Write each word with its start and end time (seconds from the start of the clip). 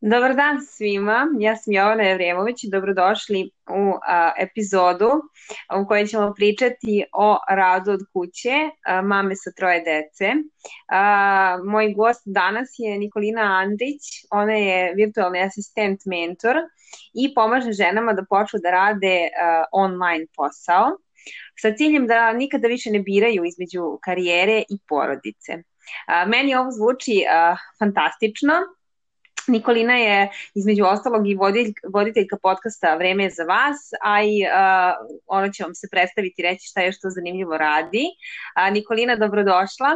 Dobar 0.00 0.34
dan 0.34 0.60
svima, 0.60 1.26
ja 1.40 1.56
sam 1.56 1.72
Jovana 1.72 2.02
Jevremović 2.02 2.64
i 2.64 2.70
dobrodošli 2.70 3.50
u 3.68 3.92
a, 4.06 4.32
epizodu 4.38 5.10
u 5.82 5.86
kojoj 5.88 6.06
ćemo 6.06 6.34
pričati 6.36 7.04
o 7.12 7.38
radu 7.50 7.90
od 7.90 8.00
kuće 8.12 8.54
a, 8.86 9.02
mame 9.02 9.36
sa 9.36 9.50
troje 9.56 9.80
dece. 9.80 10.32
A, 10.88 11.58
moj 11.64 11.94
gost 11.94 12.22
danas 12.24 12.68
je 12.78 12.98
Nikolina 12.98 13.42
Andrić, 13.42 14.02
ona 14.30 14.52
je 14.52 14.94
virtualni 14.94 15.42
asistent 15.42 16.00
mentor 16.06 16.56
i 17.14 17.34
pomaže 17.34 17.72
ženama 17.72 18.12
da 18.12 18.24
počnu 18.30 18.58
da 18.62 18.70
rade 18.70 19.28
a, 19.42 19.64
online 19.72 20.26
posao 20.36 20.98
sa 21.60 21.72
ciljem 21.72 22.06
da 22.06 22.32
nikada 22.32 22.68
više 22.68 22.90
ne 22.90 23.00
biraju 23.00 23.44
između 23.44 23.98
karijere 24.02 24.62
i 24.68 24.78
porodice. 24.88 25.52
A, 26.06 26.26
meni 26.26 26.54
ovo 26.54 26.70
zvuči 26.70 27.24
a, 27.30 27.56
fantastično, 27.78 28.52
Nikolina 29.56 29.96
je 29.96 30.30
između 30.54 30.84
ostalog 30.84 31.28
i 31.28 31.34
vodilj, 31.34 31.72
voditeljka 31.88 32.36
podcasta 32.42 32.96
Vreme 32.96 33.24
je 33.24 33.30
za 33.30 33.42
vas, 33.42 33.90
a 34.02 34.22
i 34.22 34.42
uh, 34.42 35.20
ona 35.26 35.52
će 35.52 35.62
vam 35.62 35.74
se 35.74 35.88
predstaviti 35.90 36.42
i 36.42 36.42
reći 36.42 36.68
šta 36.68 36.80
je 36.80 36.92
što 36.92 37.10
zanimljivo 37.10 37.56
radi. 37.56 38.04
Uh, 38.06 38.72
Nikolina, 38.72 39.16
dobrodošla. 39.16 39.90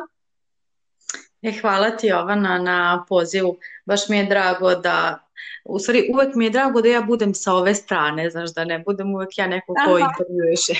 E, 1.42 1.52
hvala 1.60 1.90
ti 1.90 2.06
Jovana 2.06 2.58
na 2.58 3.04
pozivu. 3.08 3.56
Baš 3.86 4.08
mi 4.08 4.16
je 4.16 4.24
drago 4.24 4.74
da, 4.74 5.18
u 5.64 5.78
stvari 5.78 6.10
uvek 6.14 6.34
mi 6.34 6.44
je 6.44 6.50
drago 6.50 6.80
da 6.80 6.88
ja 6.88 7.02
budem 7.02 7.34
sa 7.34 7.52
ove 7.52 7.74
strane, 7.74 8.30
znaš, 8.30 8.54
da 8.54 8.64
ne 8.64 8.78
budem 8.78 9.14
uvek 9.14 9.38
ja 9.38 9.46
neko 9.46 9.74
ko 9.86 9.98
intervjueše. 9.98 10.72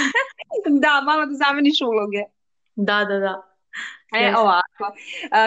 da, 0.82 1.00
malo 1.00 1.26
da 1.26 1.34
zameniš 1.34 1.80
uloge. 1.80 2.22
Da, 2.76 3.04
da, 3.04 3.18
da. 3.18 3.42
E, 4.14 4.34
ovako. 4.36 4.67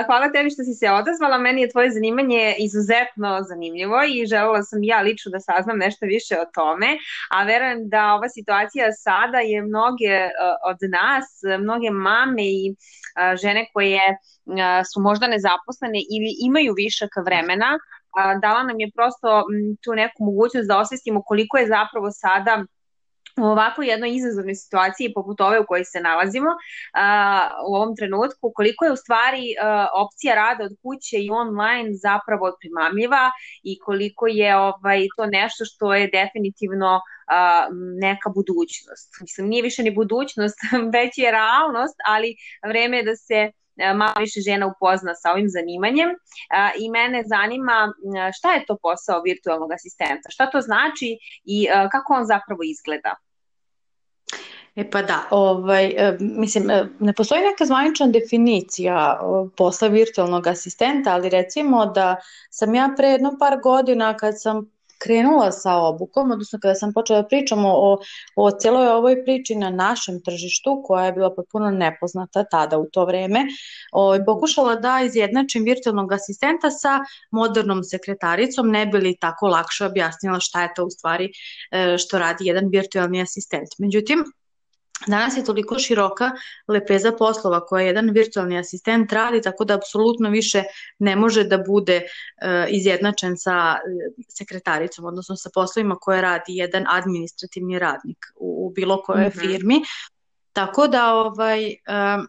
Hvala 0.06 0.32
tebi 0.34 0.50
što 0.50 0.64
si 0.64 0.74
se 0.74 0.92
odazvala. 0.92 1.38
Meni 1.38 1.62
je 1.62 1.70
tvoje 1.70 1.92
zanimanje 1.92 2.56
izuzetno 2.60 3.44
zanimljivo 3.50 3.98
i 4.04 4.26
želela 4.26 4.64
sam 4.64 4.80
ja 4.84 5.02
lično 5.02 5.30
da 5.32 5.40
saznam 5.40 5.78
nešto 5.78 6.06
više 6.06 6.36
o 6.40 6.46
tome, 6.54 6.98
a 7.30 7.44
verujem 7.44 7.90
da 7.90 8.14
ova 8.14 8.30
situacija 8.30 8.92
sada 8.92 9.40
je 9.40 9.62
mnoge 9.62 10.16
od 10.66 10.78
nas, 10.92 11.28
mnoge 11.60 11.90
mame 11.92 12.44
i 12.44 12.76
žene 13.42 13.68
koje 13.74 14.02
su 14.94 15.02
možda 15.02 15.28
nezaposlene 15.28 16.00
ili 16.16 16.30
imaju 16.48 16.74
višak 16.78 17.10
vremena, 17.26 17.80
dala 18.42 18.64
nam 18.64 18.80
je 18.80 18.92
prosto 18.96 19.44
tu 19.84 19.92
neku 19.96 20.24
mogućnost 20.24 20.68
da 20.68 20.80
osvestimo 20.80 21.22
koliko 21.26 21.58
je 21.58 21.68
zapravo 21.68 22.12
sada 22.12 22.66
u 23.38 23.44
ovako 23.44 23.82
jednoj 23.82 24.16
izazovnoj 24.16 24.56
situaciji 24.56 25.14
poput 25.14 25.42
ove 25.42 25.60
u 25.60 25.66
kojoj 25.68 25.86
se 25.86 26.00
nalazimo 26.00 26.50
uh, 26.50 27.70
u 27.70 27.76
ovom 27.76 27.96
trenutku, 27.96 28.52
koliko 28.56 28.86
je 28.86 28.92
u 28.92 28.96
stvari 28.96 29.46
uh, 29.56 29.88
opcija 30.06 30.36
rada 30.36 30.64
od 30.64 30.76
kuće 30.84 31.18
i 31.20 31.30
online 31.32 31.90
zapravo 31.94 32.56
primamljiva 32.60 33.32
i 33.64 33.80
koliko 33.80 34.28
je 34.28 34.58
ovaj 34.58 35.08
to 35.18 35.26
nešto 35.26 35.66
što 35.66 35.94
je 35.94 36.08
definitivno 36.08 36.92
uh, 36.96 37.02
neka 38.02 38.30
budućnost. 38.30 39.10
Mislim, 39.22 39.48
nije 39.48 39.64
više 39.64 39.84
ni 39.84 39.92
budućnost, 39.92 40.60
već 40.96 41.18
je 41.18 41.32
realnost, 41.32 41.98
ali 42.06 42.36
vreme 42.68 42.98
je 42.98 43.04
da 43.04 43.16
se 43.16 43.52
malo 43.96 44.14
više 44.20 44.40
žena 44.42 44.68
upozna 44.68 45.16
sa 45.16 45.32
ovim 45.32 45.50
zanimanjem 45.50 46.10
i 46.80 46.90
mene 46.90 47.24
zanima 47.26 47.94
šta 48.38 48.54
je 48.54 48.66
to 48.66 48.78
posao 48.82 49.22
virtualnog 49.22 49.72
asistenta, 49.72 50.30
šta 50.30 50.50
to 50.50 50.62
znači 50.62 51.18
i 51.44 51.68
kako 51.92 52.14
on 52.14 52.26
zapravo 52.26 52.60
izgleda. 52.64 53.16
E 54.76 54.90
pa 54.90 55.02
da, 55.02 55.28
ovaj, 55.32 55.86
e, 55.86 56.18
mislim, 56.20 56.70
e, 56.70 56.88
ne 57.00 57.14
postoji 57.14 57.42
neka 57.42 57.66
zvanična 57.66 58.08
definicija 58.08 59.20
posla 59.58 59.88
virtualnog 59.88 60.48
asistenta, 60.48 61.14
ali 61.14 61.30
recimo 61.30 61.86
da 61.86 62.16
sam 62.50 62.76
ja 62.76 62.94
pre 62.98 63.08
jedno 63.08 63.36
par 63.40 63.60
godina 63.64 64.18
kad 64.18 64.42
sam 64.42 64.72
krenula 65.04 65.52
sa 65.52 65.76
obukom, 65.76 66.32
odnosno 66.32 66.60
kada 66.62 66.76
sam 66.76 66.94
počela 66.94 67.22
da 67.22 67.28
pričamo 67.28 67.70
o, 67.70 67.98
o 68.36 68.52
celoj 68.52 68.88
ovoj 68.88 69.24
priči 69.26 69.56
na 69.56 69.70
našem 69.70 70.22
tržištu, 70.26 70.82
koja 70.86 71.06
je 71.06 71.14
bila 71.14 71.34
potpuno 71.36 71.72
nepoznata 71.72 72.44
tada 72.44 72.78
u 72.78 72.86
to 72.86 73.06
vreme, 73.06 73.46
o, 73.92 74.04
ovaj, 74.04 74.26
pokušala 74.26 74.76
da 74.76 75.00
izjednačim 75.06 75.64
virtualnog 75.64 76.14
asistenta 76.14 76.72
sa 76.72 77.00
modernom 77.32 77.84
sekretaricom, 77.84 78.70
ne 78.70 78.86
bi 78.86 78.98
li 78.98 79.18
tako 79.18 79.48
lakše 79.48 79.86
objasnila 79.86 80.40
šta 80.40 80.62
je 80.62 80.74
to 80.76 80.86
u 80.86 80.90
stvari 80.90 81.32
e, 81.72 81.98
što 81.98 82.20
radi 82.20 82.46
jedan 82.46 82.70
virtualni 82.70 83.22
asistent. 83.22 83.70
Međutim, 83.78 84.24
Danas 85.08 85.38
je 85.38 85.44
toliko 85.44 85.80
široka 85.80 86.32
lepeza 86.68 87.12
poslova 87.12 87.66
koja 87.66 87.86
jedan 87.86 88.10
virtualni 88.10 88.60
asistent 88.60 89.14
radi, 89.14 89.42
tako 89.42 89.66
da 89.66 89.76
apsolutno 89.76 90.30
više 90.30 90.64
ne 91.00 91.16
može 91.16 91.44
da 91.44 91.58
bude 91.58 92.02
uh, 92.02 92.48
izjednačen 92.70 93.38
sa 93.38 93.76
uh, 93.76 94.26
sekretaricom, 94.30 95.06
odnosno 95.06 95.36
sa 95.36 95.50
poslovima 95.54 95.96
koje 95.96 96.22
radi 96.22 96.56
jedan 96.56 96.86
administrativni 96.90 97.80
radnik 97.80 98.18
u, 98.36 98.68
u 98.68 98.70
bilo 98.70 99.02
kojoj 99.02 99.28
mm 99.28 99.32
-hmm. 99.32 99.40
firmi. 99.40 99.82
Tako 100.54 100.88
da 100.88 101.14
ovaj, 101.14 101.66
uh, 101.66 102.26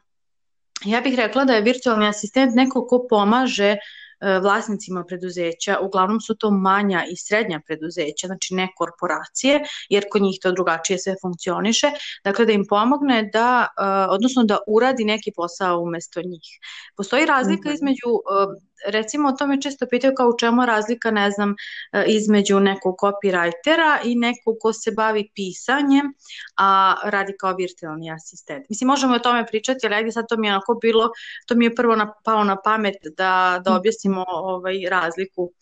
ja 0.84 1.00
bih 1.00 1.14
rekla 1.14 1.44
da 1.44 1.52
je 1.52 1.62
virtualni 1.62 2.08
asistent 2.08 2.54
neko 2.54 2.86
ko 2.86 3.06
pomaže 3.10 3.72
uh, 3.72 3.78
E, 3.78 4.01
vlasnicima 4.42 5.04
preduzeća, 5.04 5.78
uglavnom 5.82 6.20
su 6.20 6.34
to 6.34 6.50
manja 6.50 7.04
i 7.10 7.16
srednja 7.16 7.60
preduzeća, 7.66 8.26
znači 8.26 8.54
ne 8.54 8.68
korporacije, 8.76 9.60
jer 9.88 10.04
kod 10.10 10.22
njih 10.22 10.38
to 10.42 10.52
drugačije 10.52 10.98
sve 10.98 11.14
funkcioniše, 11.22 11.86
dakle 12.24 12.46
da 12.46 12.52
im 12.52 12.66
pomogne 12.68 13.30
da, 13.32 13.66
e, 13.66 13.84
odnosno 14.10 14.44
da 14.44 14.58
uradi 14.66 15.04
neki 15.04 15.32
posao 15.36 15.80
umesto 15.80 16.20
njih. 16.20 16.48
Postoji 16.96 17.26
razlika 17.26 17.68
-hmm. 17.68 17.74
između 17.74 18.10
e, 18.10 18.71
recimo 18.86 19.32
to 19.32 19.46
me 19.46 19.60
često 19.60 19.86
pitaju 19.90 20.12
kao 20.16 20.28
u 20.28 20.38
čemu 20.38 20.66
razlika, 20.66 21.10
ne 21.10 21.30
znam, 21.30 21.54
e, 21.92 22.04
između 22.06 22.60
nekog 22.60 22.96
copywritera 22.96 23.98
i 24.04 24.14
nekog 24.14 24.56
ko 24.60 24.72
se 24.72 24.90
bavi 24.90 25.30
pisanjem, 25.34 26.14
a 26.56 26.94
radi 27.04 27.32
kao 27.40 27.54
virtualni 27.54 28.12
asistent. 28.12 28.68
Mislim, 28.68 28.88
možemo 28.88 29.14
o 29.14 29.18
tome 29.18 29.46
pričati, 29.46 29.86
ali 29.86 29.94
ajde 29.94 30.12
sad 30.12 30.24
to 30.28 30.36
mi 30.36 30.46
je 30.46 30.52
onako 30.52 30.78
bilo, 30.82 31.10
to 31.46 31.54
mi 31.54 31.64
je 31.64 31.74
prvo 31.74 31.96
napalo 31.96 32.44
na 32.44 32.56
pamet 32.64 32.96
da, 33.16 33.60
da 33.64 33.76
objasnimo 33.76 34.24
ovaj, 34.28 34.76
razliku 34.90 35.52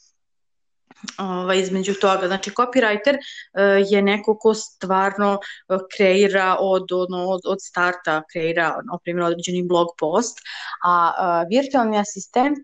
ovaj, 1.19 1.61
između 1.61 1.95
toga. 1.95 2.27
Znači, 2.27 2.51
copywriter 2.51 3.15
uh, 3.17 3.93
je 3.93 4.03
neko 4.03 4.39
ko 4.39 4.55
stvarno 4.55 5.33
uh, 5.69 5.79
kreira 5.97 6.57
od, 6.61 6.93
od, 6.93 7.09
od, 7.13 7.41
od 7.45 7.59
starta, 7.61 8.23
kreira, 8.33 8.69
na 8.93 8.99
primjer, 9.03 9.25
određeni 9.25 9.63
blog 9.69 9.89
post, 9.99 10.39
a 10.85 11.13
uh, 11.13 11.49
virtualni 11.49 11.99
asistent 11.99 12.59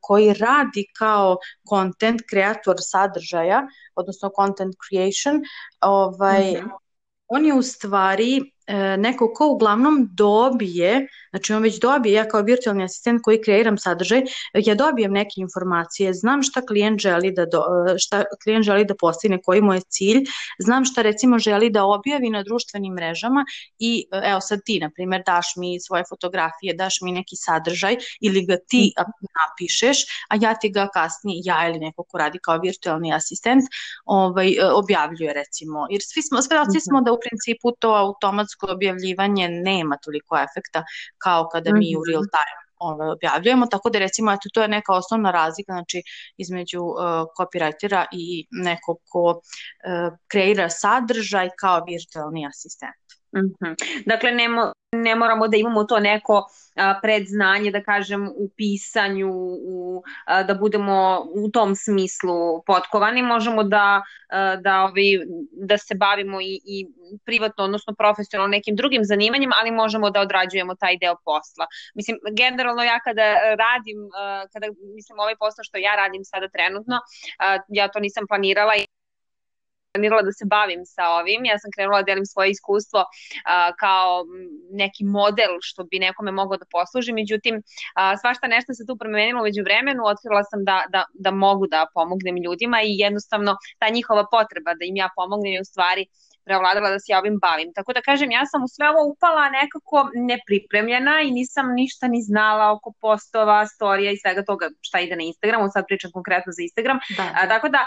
koji 0.00 0.34
radi 0.34 0.86
kao 0.98 1.36
content 1.68 2.20
kreator 2.30 2.76
sadržaja, 2.78 3.66
odnosno 3.94 4.30
content 4.40 4.74
creation, 4.88 5.40
ovaj, 5.80 6.52
mm 6.52 6.54
-hmm. 6.54 6.70
on 7.28 7.44
je 7.44 7.54
u 7.54 7.62
stvari 7.62 8.52
neko 8.98 9.32
ko 9.34 9.48
uglavnom 9.48 10.08
dobije, 10.12 11.08
znači 11.30 11.52
on 11.52 11.62
već 11.62 11.80
dobije, 11.80 12.12
ja 12.12 12.28
kao 12.28 12.42
virtualni 12.42 12.84
asistent 12.84 13.22
koji 13.22 13.42
kreiram 13.42 13.78
sadržaj, 13.78 14.22
ja 14.54 14.74
dobijem 14.74 15.12
neke 15.12 15.34
informacije, 15.36 16.14
znam 16.14 16.42
šta 16.42 16.66
klijent 16.66 17.00
želi 17.00 17.32
da, 17.32 17.46
do, 17.46 17.62
šta 17.98 18.24
klijent 18.42 18.64
želi 18.64 18.84
da 18.84 18.94
postigne, 18.94 19.38
koji 19.42 19.62
mu 19.62 19.74
je 19.74 19.80
cilj, 19.80 20.24
znam 20.58 20.84
šta 20.84 21.02
recimo 21.02 21.38
želi 21.38 21.70
da 21.70 21.84
objavi 21.84 22.30
na 22.30 22.42
društvenim 22.42 22.92
mrežama 22.94 23.44
i 23.78 24.06
evo 24.24 24.40
sad 24.40 24.60
ti, 24.64 24.78
na 24.80 24.90
primjer, 24.94 25.22
daš 25.26 25.46
mi 25.56 25.80
svoje 25.80 26.04
fotografije, 26.08 26.74
daš 26.74 27.00
mi 27.02 27.12
neki 27.12 27.36
sadržaj 27.36 27.96
ili 28.20 28.46
ga 28.46 28.56
ti 28.68 28.92
mhm. 29.00 29.10
napišeš, 29.40 29.98
a 30.28 30.36
ja 30.40 30.54
ti 30.54 30.68
ga 30.70 30.88
kasnije, 30.94 31.42
ja 31.44 31.68
ili 31.68 31.78
neko 31.78 32.02
ko 32.02 32.18
radi 32.18 32.38
kao 32.42 32.58
virtualni 32.58 33.14
asistent, 33.14 33.64
ovaj, 34.04 34.54
objavljuje 34.74 35.32
recimo. 35.32 35.86
Jer 35.90 36.02
svi 36.04 36.22
smo, 36.22 36.42
smo 36.42 36.98
mhm. 36.98 37.04
da 37.04 37.12
u 37.12 37.18
principu 37.20 37.72
to 37.78 37.90
automatsko 37.90 38.59
automatsko 38.60 38.74
objavljivanje 38.74 39.48
nema 39.48 39.96
toliko 39.96 40.36
efekta 40.36 40.84
kao 41.18 41.48
kada 41.48 41.72
mi 41.72 41.96
u 41.96 42.04
real 42.10 42.22
mhm. 42.22 42.30
time 42.30 42.60
ovaj, 42.78 43.08
objavljujemo, 43.08 43.66
tako 43.66 43.90
da 43.90 43.98
recimo 43.98 44.32
eto, 44.32 44.48
to 44.54 44.62
je 44.62 44.68
neka 44.68 44.92
osnovna 44.92 45.30
razlika 45.30 45.72
znači, 45.72 46.02
između 46.36 46.80
uh, 46.80 46.96
copywritera 47.38 48.06
i 48.12 48.46
nekog 48.50 48.98
ko 49.04 49.24
uh, 49.30 50.16
kreira 50.28 50.68
sadržaj 50.70 51.50
kao 51.60 51.84
virtualni 51.88 52.46
asistent. 52.46 53.09
Mm 53.32 53.54
-hmm. 53.60 53.74
Dakle, 54.06 54.32
ne, 54.32 54.48
mo 54.48 54.72
ne 54.92 55.14
moramo 55.16 55.48
da 55.48 55.56
imamo 55.56 55.84
to 55.84 56.00
neko 56.00 56.46
a, 56.76 56.98
predznanje, 57.02 57.70
da 57.70 57.82
kažem, 57.82 58.28
u 58.28 58.50
pisanju, 58.56 59.30
u, 59.32 60.02
a, 60.24 60.42
da 60.42 60.54
budemo 60.54 61.26
u 61.34 61.50
tom 61.50 61.74
smislu 61.76 62.62
potkovani. 62.66 63.22
Možemo 63.22 63.62
da, 63.62 64.02
a, 64.28 64.56
da, 64.56 64.82
ovi, 64.84 65.20
da 65.52 65.78
se 65.78 65.94
bavimo 65.94 66.40
i, 66.40 66.60
i 66.64 66.86
privatno, 67.24 67.64
odnosno 67.64 67.94
profesionalno 67.98 68.50
nekim 68.50 68.76
drugim 68.76 69.04
zanimanjem, 69.04 69.50
ali 69.60 69.70
možemo 69.70 70.10
da 70.10 70.20
odrađujemo 70.20 70.74
taj 70.74 70.98
deo 70.98 71.16
posla. 71.24 71.66
Mislim, 71.94 72.18
generalno 72.36 72.82
ja 72.82 73.00
kada 73.00 73.22
radim, 73.64 73.98
a, 74.20 74.46
kada 74.52 74.66
mislim 74.94 75.18
ovaj 75.18 75.36
posao 75.38 75.64
što 75.64 75.78
ja 75.78 75.96
radim 75.96 76.24
sada 76.24 76.48
trenutno, 76.48 76.96
a, 77.38 77.58
ja 77.68 77.88
to 77.88 78.00
nisam 78.00 78.26
planirala 78.26 78.72
planirala 79.92 80.22
da 80.22 80.32
se 80.32 80.44
bavim 80.44 80.82
sa 80.84 81.04
ovim. 81.20 81.44
Ja 81.44 81.58
sam 81.58 81.70
krenula 81.74 82.02
da 82.02 82.08
delim 82.10 82.26
svoje 82.26 82.50
iskustvo 82.50 83.00
a, 83.44 83.72
kao 83.82 84.24
neki 84.70 85.04
model 85.04 85.52
što 85.60 85.84
bi 85.84 85.98
nekome 85.98 86.32
mogao 86.32 86.56
da 86.56 86.70
posluži, 86.70 87.12
međutim 87.12 87.62
a, 87.94 88.16
svašta 88.16 88.46
nešto 88.46 88.74
se 88.74 88.86
tu 88.86 88.96
promenilo 88.96 89.42
među 89.42 89.62
vremenu, 89.62 90.02
otkrila 90.12 90.44
sam 90.44 90.64
da, 90.64 90.84
da, 90.88 91.04
da 91.14 91.30
mogu 91.30 91.66
da 91.66 91.86
pomognem 91.94 92.36
ljudima 92.44 92.78
i 92.82 92.98
jednostavno 93.04 93.56
ta 93.78 93.88
njihova 93.88 94.24
potreba 94.30 94.74
da 94.74 94.84
im 94.84 94.96
ja 94.96 95.08
pomognem 95.16 95.52
je 95.52 95.60
u 95.60 95.70
stvari 95.72 96.06
preovladala 96.50 96.90
da 96.90 96.98
se 96.98 97.12
ja 97.12 97.18
ovim 97.18 97.38
bavim. 97.46 97.72
Tako 97.76 97.92
da 97.92 98.00
kažem, 98.08 98.30
ja 98.30 98.44
sam 98.50 98.64
u 98.64 98.68
sve 98.74 98.86
ovo 98.92 99.02
upala 99.12 99.44
nekako 99.60 99.98
nepripremljena 100.30 101.14
i 101.22 101.30
nisam 101.30 101.66
ništa 101.80 102.08
ni 102.08 102.20
znala 102.22 102.72
oko 102.72 102.92
postova, 103.00 103.66
storija 103.66 104.10
i 104.12 104.20
svega 104.22 104.42
toga 104.50 104.66
šta 104.80 105.00
ide 105.00 105.16
na 105.16 105.24
Instagramu, 105.30 105.72
sad 105.72 105.84
pričam 105.88 106.10
konkretno 106.18 106.50
za 106.56 106.62
Instagram. 106.62 106.98
Da. 107.18 107.26
A, 107.38 107.48
tako 107.48 107.68
da 107.68 107.80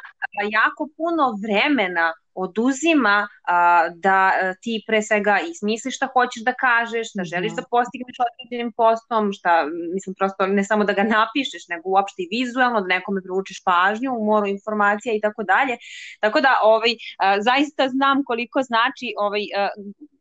jako 0.60 0.83
puno 0.98 1.24
vremena 1.44 2.13
oduzima 2.35 3.27
a, 3.44 3.89
da 3.95 4.31
a, 4.33 4.53
ti 4.62 4.83
pre 4.88 5.01
svega 5.01 5.39
i 5.50 5.56
smisliš 5.56 5.95
šta 5.95 6.07
hoćeš 6.13 6.44
da 6.44 6.53
kažeš, 6.53 7.09
šta 7.09 7.24
želiš 7.24 7.53
da 7.53 7.63
postigneš 7.71 8.18
određenim 8.25 8.71
postom, 8.71 9.31
šta, 9.33 9.65
mislim, 9.94 10.15
prosto 10.15 10.47
ne 10.47 10.63
samo 10.63 10.83
da 10.83 10.94
ga 10.94 11.03
napišeš, 11.03 11.68
nego 11.69 11.89
uopšte 11.89 12.21
i 12.24 12.30
vizualno, 12.31 12.81
da 12.81 12.88
nekome 12.88 13.21
privučeš 13.21 13.63
pažnju, 13.65 14.18
umoru 14.18 14.47
informacija 14.47 15.15
i 15.15 15.21
tako 15.21 15.44
dalje. 15.44 15.77
Tako 16.19 16.41
da, 16.41 16.59
ovaj, 16.63 16.94
a, 17.18 17.41
zaista 17.41 17.89
znam 17.89 18.24
koliko 18.25 18.62
znači 18.62 19.13
ovaj, 19.18 19.44
a, 19.57 19.69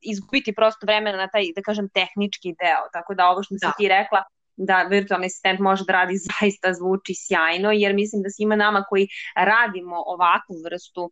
izgubiti 0.01 0.55
prosto 0.55 0.87
vremena 0.87 1.19
na 1.19 1.29
taj, 1.29 1.45
da 1.57 1.63
kažem, 1.63 1.89
tehnički 1.89 2.55
deo. 2.63 2.85
Tako 2.93 3.15
da 3.15 3.29
ovo 3.29 3.43
što 3.43 3.55
da. 3.55 3.67
si 3.67 3.73
ti 3.79 3.89
rekla, 3.89 4.23
da 4.57 4.83
virtualni 4.83 5.27
asistent 5.27 5.61
može 5.61 5.85
da 5.85 5.93
radi 5.93 6.15
zaista 6.31 6.73
zvuči 6.73 7.15
sjajno, 7.17 7.73
jer 7.73 7.95
mislim 7.95 8.23
da 8.23 8.31
svima 8.31 8.57
nama 8.57 8.85
koji 8.89 9.09
radimo 9.37 9.97
ovakvu 10.07 10.55
vrstu 10.65 11.03
uh, 11.05 11.11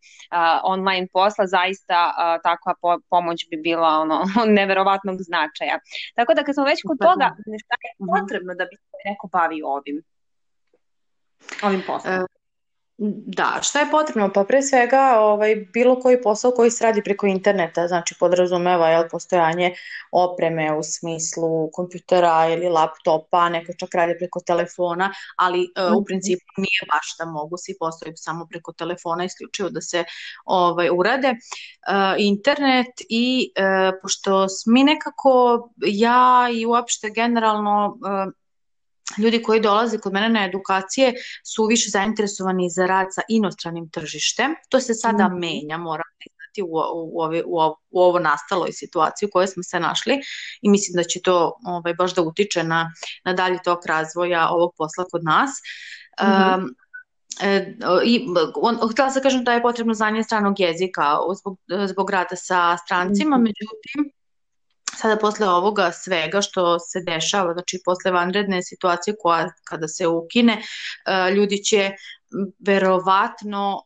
online 0.62 1.06
posla, 1.12 1.46
zaista 1.46 1.98
uh, 2.10 2.42
takva 2.42 2.74
po 2.82 2.98
pomoć 3.10 3.46
bi 3.50 3.56
bila 3.56 3.88
ono, 3.88 4.24
neverovatnog 4.58 5.16
značaja. 5.20 5.78
Tako 6.14 6.34
da 6.34 6.44
kad 6.44 6.54
smo 6.54 6.64
već 6.64 6.80
kod 6.88 6.98
toga, 6.98 7.26
šta 7.62 7.76
je 7.84 7.90
mhm. 8.02 8.10
potrebno 8.14 8.54
da 8.54 8.64
bi 8.64 8.76
se 8.76 8.96
neko 9.10 9.28
bavio 9.32 9.66
ovim? 9.68 10.02
ovim 11.62 11.82
poslom? 11.86 12.26
Da, 13.02 13.58
šta 13.62 13.80
je 13.80 13.90
potrebno? 13.90 14.30
Pa 14.34 14.44
pre 14.44 14.62
svega 14.62 15.16
ovaj, 15.20 15.54
bilo 15.72 16.00
koji 16.00 16.22
posao 16.22 16.50
koji 16.50 16.70
se 16.70 16.84
radi 16.84 17.02
preko 17.02 17.26
interneta, 17.26 17.88
znači 17.88 18.14
podrazumeva 18.20 18.88
jel, 18.88 19.04
postojanje 19.10 19.74
opreme 20.12 20.76
u 20.76 20.82
smislu 20.82 21.70
kompjutera 21.72 22.48
ili 22.52 22.68
laptopa, 22.68 23.48
neko 23.48 23.72
čak 23.78 23.94
radi 23.94 24.18
preko 24.18 24.40
telefona, 24.40 25.12
ali 25.36 25.60
mm 25.60 25.80
u 25.96 26.00
mhm. 26.00 26.04
principu 26.06 26.44
nije 26.56 26.80
baš 26.92 27.16
da 27.18 27.24
mogu 27.24 27.56
svi 27.56 27.74
poslovi 27.78 28.16
samo 28.16 28.46
preko 28.50 28.72
telefona 28.72 29.24
isključivo 29.24 29.70
da 29.70 29.80
se 29.80 30.04
ovaj, 30.44 30.88
urade. 30.92 31.28
E, 31.28 31.36
internet 32.18 33.00
i 33.08 33.52
e, 33.56 33.92
pošto 34.02 34.46
mi 34.66 34.84
nekako, 34.84 35.32
ja 35.86 36.48
i 36.52 36.66
uopšte 36.66 37.10
generalno 37.10 37.98
e, 38.28 38.39
ljudi 39.18 39.42
koji 39.42 39.60
dolaze 39.60 39.98
kod 39.98 40.12
mene 40.12 40.28
na 40.28 40.44
edukacije 40.44 41.14
su 41.54 41.66
više 41.66 41.90
zainteresovani 41.90 42.70
za 42.70 42.86
rad 42.86 43.06
sa 43.10 43.22
inostranim 43.28 43.88
tržištem. 43.90 44.54
To 44.68 44.80
se 44.80 44.94
sada 44.94 45.28
mm. 45.28 45.38
menja, 45.38 45.76
moram 45.76 46.10
priznati, 46.18 46.62
u, 46.62 46.66
u, 46.66 47.18
u, 47.18 47.58
u, 47.58 47.74
u 47.90 48.00
ovo 48.02 48.18
nastaloj 48.18 48.72
situaciji 48.72 49.26
u 49.26 49.30
kojoj 49.32 49.46
smo 49.46 49.62
se 49.62 49.80
našli 49.80 50.20
i 50.62 50.70
mislim 50.70 50.96
da 50.96 51.04
će 51.04 51.22
to 51.22 51.52
ovaj, 51.66 51.94
baš 51.94 52.14
da 52.14 52.22
utiče 52.22 52.64
na, 52.64 52.90
na 53.24 53.32
dalji 53.32 53.58
tok 53.64 53.86
razvoja 53.86 54.48
ovog 54.48 54.72
posla 54.76 55.04
kod 55.12 55.24
nas. 55.24 55.50
Mm 55.50 56.60
um, 56.60 56.74
i 58.04 58.26
on, 58.54 58.78
htela 58.92 59.10
sam 59.10 59.14
da 59.14 59.22
kažem 59.22 59.44
da 59.44 59.52
je 59.52 59.62
potrebno 59.62 59.94
znanje 59.94 60.22
stranog 60.22 60.60
jezika 60.60 61.16
zbog, 61.40 61.58
zbog 61.86 62.10
rada 62.10 62.36
sa 62.36 62.76
strancima, 62.76 63.38
mm 63.38 63.42
međutim 63.42 64.19
sada 64.96 65.16
posle 65.16 65.48
ovoga 65.48 65.92
svega 65.92 66.40
što 66.40 66.78
se 66.78 67.00
dešava, 67.06 67.52
znači 67.52 67.78
posle 67.84 68.10
vanredne 68.10 68.62
situacije 68.62 69.14
koja 69.20 69.48
kada 69.64 69.88
se 69.88 70.06
ukine, 70.06 70.62
e, 71.06 71.30
ljudi 71.34 71.64
će 71.64 71.90
verovatno 72.58 73.82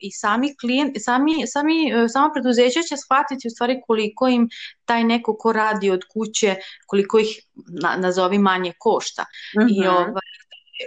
i 0.00 0.12
sami 0.12 0.56
klijent, 0.60 0.96
sami, 1.00 1.46
sami, 1.46 1.94
uh, 1.94 2.06
sama 2.08 2.30
preduzeća 2.32 2.82
će 2.82 2.96
shvatiti 2.96 3.48
u 3.48 3.50
stvari 3.50 3.80
koliko 3.86 4.28
im 4.28 4.48
taj 4.84 5.04
neko 5.04 5.36
ko 5.36 5.52
radi 5.52 5.90
od 5.90 6.02
kuće, 6.12 6.56
koliko 6.86 7.18
ih 7.18 7.40
na, 7.82 7.96
nazovi 7.96 8.38
manje 8.38 8.72
košta. 8.78 9.22
Mm 9.22 9.60
-hmm. 9.60 9.68
I 9.70 9.80
mhm. 9.80 9.88
ovaj, 9.88 10.28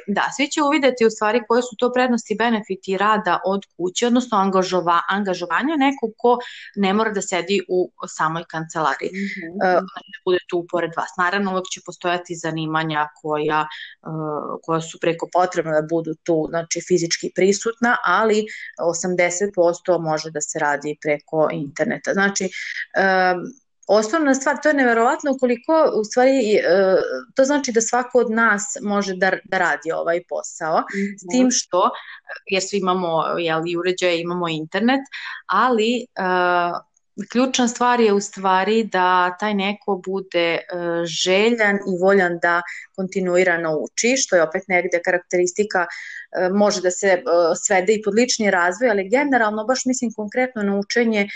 da, 0.07 0.23
svi 0.35 0.47
će 0.47 0.61
uvideti 0.61 1.05
u 1.05 1.09
stvari 1.09 1.41
koje 1.47 1.61
su 1.61 1.75
to 1.77 1.91
prednosti 1.93 2.33
i 2.33 2.37
benefiti 2.37 2.97
rada 2.97 3.39
od 3.45 3.61
kuće, 3.77 4.07
odnosno 4.07 4.37
angažova, 4.37 5.01
angažovanja 5.09 5.75
nekog 5.75 6.11
ko 6.17 6.37
ne 6.75 6.93
mora 6.93 7.11
da 7.11 7.21
sedi 7.21 7.61
u 7.69 7.91
samoj 8.07 8.43
kancelariji, 8.47 9.09
mm 9.13 9.15
-hmm. 9.15 9.77
uh, 9.77 9.83
bude 10.25 10.39
tu 10.49 10.65
pored 10.71 10.91
vas. 10.97 11.09
Naravno, 11.17 11.51
uvek 11.51 11.65
će 11.73 11.81
postojati 11.85 12.35
zanimanja 12.35 13.07
koja, 13.21 13.67
uh, 14.01 14.59
koja 14.63 14.81
su 14.81 14.99
preko 14.99 15.27
potrebna 15.33 15.71
da 15.81 15.87
budu 15.89 16.15
tu, 16.23 16.45
znači 16.49 16.81
fizički 16.87 17.31
prisutna, 17.35 17.97
ali 18.05 18.45
80% 18.79 20.01
može 20.01 20.31
da 20.31 20.41
se 20.41 20.59
radi 20.59 20.97
preko 21.01 21.47
interneta. 21.51 22.13
Znači, 22.13 22.45
uh, 22.45 23.61
osnovna 23.87 24.33
stvar, 24.33 24.57
to 24.63 24.69
je 24.69 24.73
neverovatno 24.73 25.37
koliko 25.39 25.91
u 25.95 26.03
stvari 26.03 26.55
e, 26.55 26.61
to 27.35 27.43
znači 27.43 27.71
da 27.71 27.81
svako 27.81 28.19
od 28.19 28.31
nas 28.31 28.63
može 28.81 29.15
da, 29.15 29.31
da 29.43 29.57
radi 29.57 29.91
ovaj 29.91 30.21
posao, 30.29 30.79
mm 30.79 30.83
-hmm. 30.83 31.17
s 31.17 31.31
tim 31.31 31.47
što, 31.51 31.89
jer 32.45 32.63
svi 32.63 32.77
imamo 32.77 33.23
jel, 33.37 33.61
i 33.67 33.77
uređaje, 33.77 34.21
imamo 34.21 34.47
internet, 34.49 35.01
ali 35.45 36.05
uh, 36.19 36.77
ključna 37.31 37.67
stvar 37.67 37.99
je 37.99 38.13
u 38.13 38.19
stvari 38.19 38.83
da 38.83 39.37
taj 39.39 39.53
neko 39.53 40.01
bude 40.05 40.57
uh, 40.57 41.05
željan 41.05 41.75
i 41.75 42.01
voljan 42.01 42.39
da 42.41 42.61
kontinuirano 42.95 43.77
uči, 43.77 44.17
što 44.17 44.35
je 44.35 44.43
opet 44.43 44.63
negde 44.67 45.01
karakteristika 45.05 45.85
može 46.53 46.81
da 46.81 46.91
se 46.91 47.23
svede 47.65 47.93
i 47.93 48.01
pod 48.01 48.15
lični 48.15 48.51
razvoj, 48.51 48.89
ali 48.89 49.09
generalno 49.09 49.65
baš 49.65 49.85
mislim 49.85 50.13
konkretno 50.13 50.63
na 50.63 50.79
učenje 50.79 51.27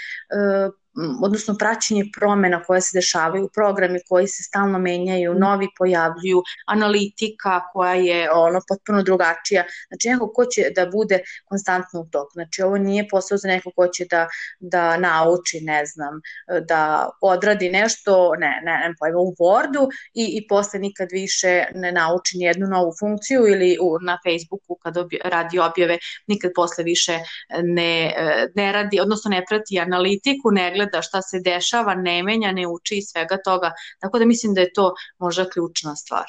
odnosno 1.21 1.55
praćenje 1.59 2.03
promena 2.19 2.63
koje 2.63 2.81
se 2.81 2.97
dešavaju, 2.97 3.49
programi 3.53 3.99
koji 4.09 4.27
se 4.27 4.43
stalno 4.43 4.79
menjaju, 4.79 5.33
mm. 5.33 5.39
novi 5.39 5.67
pojavljuju, 5.77 6.43
analitika 6.67 7.61
koja 7.73 7.93
je 7.93 8.31
ono 8.31 8.59
potpuno 8.67 9.03
drugačija. 9.03 9.63
Znači 9.87 10.09
neko 10.09 10.31
ko 10.33 10.45
će 10.45 10.61
da 10.75 10.85
bude 10.85 11.19
konstantno 11.45 12.01
u 12.01 12.05
toku. 12.11 12.31
Znači 12.33 12.61
ovo 12.61 12.77
nije 12.77 13.07
posao 13.11 13.37
za 13.37 13.47
neko 13.47 13.71
ko 13.75 13.87
će 13.87 14.05
da, 14.09 14.27
da 14.59 14.97
nauči, 14.97 15.61
ne 15.61 15.85
znam, 15.85 16.21
da 16.67 17.09
odradi 17.21 17.69
nešto, 17.69 18.31
ne, 18.37 18.61
ne, 18.65 18.87
ne 18.87 18.93
pojma, 18.99 19.19
u 19.19 19.35
Wordu 19.39 19.87
i, 20.13 20.37
i 20.37 20.47
posle 20.47 20.79
nikad 20.79 21.07
više 21.11 21.65
ne 21.73 21.91
nauči 21.91 22.37
nijednu 22.37 22.67
novu 22.67 22.93
funkciju 22.99 23.47
ili 23.47 23.77
u, 23.81 23.99
na 23.99 24.17
Facebooku 24.23 24.75
kad 24.83 24.97
obje, 24.97 25.19
radi 25.25 25.59
objave 25.59 25.97
nikad 26.27 26.51
posle 26.55 26.83
više 26.83 27.19
ne, 27.63 28.13
ne 28.55 28.71
radi, 28.71 28.99
odnosno 28.99 29.29
ne 29.29 29.43
prati 29.49 29.79
analitiku, 29.79 30.51
ne 30.51 30.71
gleda 30.71 30.84
gleda 30.85 31.01
šta 31.01 31.21
se 31.21 31.39
dešava, 31.39 31.95
ne 31.95 32.23
menja, 32.23 32.51
ne 32.51 32.67
uči 32.67 32.97
i 32.97 33.01
svega 33.01 33.37
toga. 33.37 33.71
Tako 33.99 34.19
da 34.19 34.25
mislim 34.25 34.53
da 34.53 34.61
je 34.61 34.73
to 34.73 34.93
možda 35.19 35.49
ključna 35.49 35.95
stvar. 35.95 36.25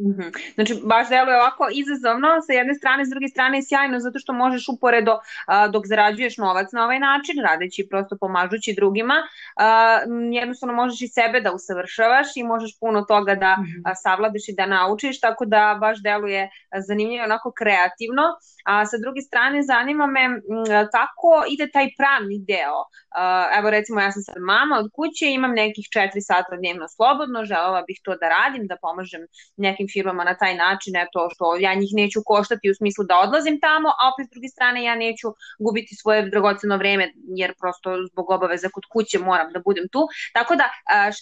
Mm 0.00 0.12
-hmm. 0.16 0.54
Znači, 0.54 0.74
baš 0.84 1.08
deluje 1.08 1.36
ovako 1.36 1.68
izazovno 1.72 2.28
sa 2.46 2.52
jedne 2.52 2.74
strane, 2.74 3.04
s 3.04 3.08
druge 3.08 3.28
strane 3.28 3.58
je 3.58 3.62
sjajno 3.62 3.98
zato 4.00 4.18
što 4.18 4.32
možeš 4.32 4.68
uporedo 4.68 5.18
a, 5.46 5.68
dok 5.68 5.86
zarađuješ 5.86 6.36
novac 6.36 6.72
na 6.72 6.84
ovaj 6.84 6.98
način, 6.98 7.34
radeći 7.42 7.86
prosto 7.90 8.16
pomažući 8.20 8.74
drugima, 8.74 9.14
a, 9.56 9.98
jednostavno 10.32 10.74
možeš 10.74 11.02
i 11.02 11.08
sebe 11.08 11.40
da 11.40 11.52
usavršavaš 11.52 12.28
i 12.36 12.42
možeš 12.42 12.78
puno 12.80 13.02
toga 13.02 13.34
da 13.34 13.56
-hmm. 13.58 13.82
a, 13.84 13.94
savladaš 13.94 14.48
i 14.48 14.54
da 14.54 14.66
naučiš, 14.66 15.20
tako 15.20 15.44
da 15.44 15.78
baš 15.80 16.02
deluje 16.02 16.50
zanimljivo, 16.86 17.24
onako 17.24 17.52
kreativno. 17.58 18.24
A 18.64 18.86
sa 18.86 18.96
druge 18.98 19.20
strane, 19.20 19.62
zanima 19.62 20.06
me 20.06 20.24
m, 20.24 20.40
kako 20.96 21.30
ide 21.54 21.70
taj 21.70 21.88
pravni 21.98 22.38
deo. 22.50 22.80
A, 23.10 23.50
evo 23.58 23.70
recimo, 23.70 24.00
ja 24.00 24.12
sam 24.12 24.22
sad 24.22 24.36
mama 24.46 24.74
od 24.78 24.90
kuće, 24.96 25.26
imam 25.30 25.52
nekih 25.64 25.86
4 25.96 26.20
sata 26.20 26.56
dnevno 26.56 26.88
slobodno, 26.88 27.44
želela 27.44 27.82
bih 27.88 27.98
to 28.04 28.16
da 28.20 28.26
radim, 28.36 28.66
da 28.66 28.76
pomažem 28.82 29.22
nekim 29.56 29.88
firmama 29.92 30.24
na 30.24 30.34
taj 30.36 30.54
način, 30.54 30.96
eto 30.96 31.28
što 31.34 31.56
ja 31.56 31.74
njih 31.74 31.90
neću 31.92 32.20
koštati 32.26 32.70
u 32.70 32.74
smislu 32.74 33.04
da 33.04 33.18
odlazim 33.18 33.60
tamo, 33.60 33.88
a 33.88 34.02
opet 34.12 34.26
s 34.26 34.30
druge 34.30 34.48
strane 34.48 34.84
ja 34.84 34.94
neću 34.94 35.28
gubiti 35.58 35.94
svoje 35.94 36.30
dragoceno 36.30 36.76
vreme 36.76 37.12
jer 37.36 37.54
prosto 37.60 37.90
zbog 38.10 38.30
obaveza 38.30 38.68
kod 38.72 38.84
kuće 38.92 39.18
moram 39.18 39.52
da 39.52 39.60
budem 39.64 39.86
tu. 39.92 40.02
Tako 40.32 40.56
da 40.56 40.66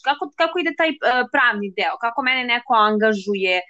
kako, 0.05 0.31
kako 0.37 0.59
ide 0.59 0.73
taj 0.77 0.91
pravni 1.33 1.73
deo, 1.77 1.95
kako 2.01 2.23
mene 2.23 2.45
neko 2.45 2.75
angažuje, 2.75 3.61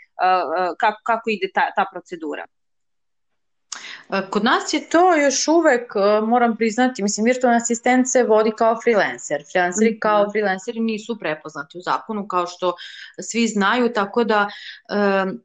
kako, 0.78 1.00
kako 1.02 1.30
ide 1.30 1.48
ta, 1.54 1.64
ta 1.76 1.84
procedura? 1.92 2.44
Kod 4.30 4.44
nas 4.44 4.72
je 4.72 4.88
to 4.88 5.16
još 5.16 5.48
uvek, 5.48 5.92
moram 6.26 6.56
priznati, 6.56 7.02
mislim, 7.02 7.24
virtualna 7.24 7.56
asistent 7.56 8.08
se 8.10 8.22
vodi 8.22 8.50
kao 8.58 8.80
freelancer. 8.84 9.44
Freelanceri 9.52 9.90
mm 9.90 9.94
-hmm. 9.94 10.00
kao 10.00 10.30
freelanceri 10.32 10.80
nisu 10.80 11.18
prepoznati 11.18 11.78
u 11.78 11.80
zakonu, 11.80 12.28
kao 12.28 12.46
što 12.46 12.74
svi 13.20 13.48
znaju, 13.48 13.92
tako 13.92 14.24
da 14.24 14.48
um, 15.24 15.40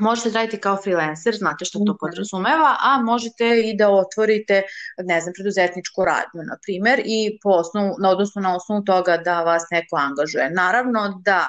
možete 0.00 0.30
da 0.30 0.38
raditi 0.38 0.60
kao 0.60 0.76
freelancer, 0.82 1.34
znate 1.34 1.64
što 1.64 1.78
to 1.78 1.92
Mhm. 1.92 1.98
podrazumeva, 2.00 2.76
a 2.80 3.00
možete 3.02 3.60
i 3.60 3.76
da 3.76 3.90
otvorite, 3.90 4.62
ne 4.98 5.20
znam, 5.20 5.32
preduzetničku 5.34 6.04
radnju, 6.04 6.42
na 6.50 6.56
primer, 6.62 7.02
i 7.04 7.38
po 7.42 7.50
osnovu, 7.50 7.94
na 7.98 8.10
odnosno 8.10 8.42
na 8.42 8.56
osnovu 8.56 8.84
toga 8.84 9.16
da 9.16 9.42
vas 9.42 9.62
neko 9.70 9.96
angažuje. 9.96 10.50
Naravno 10.50 11.22
da 11.24 11.38
e, 11.38 11.48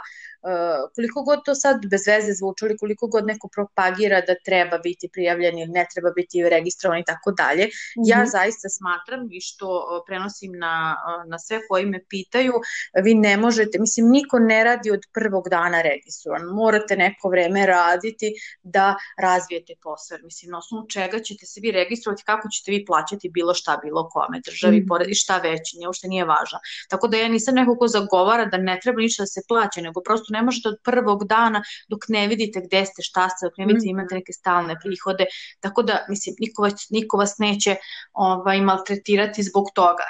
koliko 0.96 1.24
god 1.24 1.40
to 1.46 1.56
sad 1.56 1.86
bez 1.86 2.08
veze 2.08 2.34
zvučali, 2.34 2.78
koliko 2.78 3.08
god 3.08 3.26
neko 3.26 3.48
propagira 3.48 4.22
da 4.22 4.36
treba 4.46 4.78
biti 4.78 5.10
prijavljen 5.10 5.58
ili 5.60 5.72
ne 5.72 5.86
treba 5.94 6.12
biti 6.12 6.50
registrovan 6.50 7.00
i 7.00 7.04
tako 7.04 7.32
dalje, 7.32 7.70
ja 8.06 8.18
Mhm. 8.18 8.28
zaista 8.28 8.70
smatram 8.70 9.28
i 9.32 9.42
što 9.42 9.68
e, 9.78 10.06
prenosim 10.08 10.52
na, 10.56 10.96
e, 11.26 11.30
na 11.30 11.40
sve 11.40 11.60
koji 11.68 11.86
me 11.86 12.00
pitaju, 12.06 12.54
vi 13.04 13.14
ne 13.16 13.38
možete, 13.38 13.80
mislim, 13.80 14.10
niko 14.10 14.40
ne 14.40 14.64
radi 14.64 14.92
od 14.92 15.02
prvog 15.14 15.50
dana 15.50 15.82
registrovan, 15.82 16.42
morate 16.44 16.96
neko 16.98 17.30
vreme 17.30 17.66
raditi 17.66 18.34
da 18.64 18.96
razvijete 19.20 19.74
posao, 19.84 20.18
mislim, 20.24 20.52
na 20.52 20.58
osnovu 20.58 20.88
čega 20.88 21.20
ćete 21.20 21.46
se 21.46 21.60
vi 21.62 21.72
registrovati, 21.72 22.24
kako 22.24 22.50
ćete 22.50 22.72
vi 22.72 22.86
plaćati 22.86 23.30
bilo 23.30 23.54
šta, 23.54 23.80
bilo 23.84 24.10
kome, 24.10 24.42
državi, 24.46 24.78
Mhm. 24.78 24.88
pored 24.88 25.10
i 25.10 25.16
šta 25.16 25.38
već, 25.38 25.74
nije 25.74 25.88
uopšte 25.88 26.08
nije 26.08 26.26
važno. 26.26 26.60
Tako 26.90 27.08
da 27.08 27.18
ja 27.18 27.28
nisam 27.28 27.56
neko 27.56 27.78
ko 27.78 27.88
zagovara 27.88 28.46
da 28.46 28.58
ne 28.60 28.80
treba 28.84 29.02
ništa 29.02 29.24
da 29.24 29.28
se 29.28 29.42
plaća, 29.48 29.82
nego 29.82 30.02
prosto 30.02 30.34
ne 30.38 30.44
možete 30.48 30.70
od 30.70 30.78
prvog 30.84 31.26
dana 31.28 31.64
dok 31.88 32.08
ne 32.10 32.28
vidite 32.32 32.62
gde 32.68 32.86
ste, 32.86 33.02
šta 33.10 33.28
ste, 33.30 33.46
dok 33.48 33.58
ne 33.58 33.66
vidite 33.66 33.86
Mhm. 33.86 33.96
imate 33.96 34.16
neke 34.16 34.34
stalne 34.34 34.76
prihode, 34.84 35.26
tako 35.60 35.84
da, 35.84 36.06
mislim, 36.10 36.36
niko 36.40 36.62
vas, 36.66 36.90
niko 36.90 37.18
vas 37.18 37.36
neće 37.38 37.76
ovaj, 38.14 38.62
maltretirati 38.62 39.44
zbog 39.44 39.66
toga. 39.76 40.04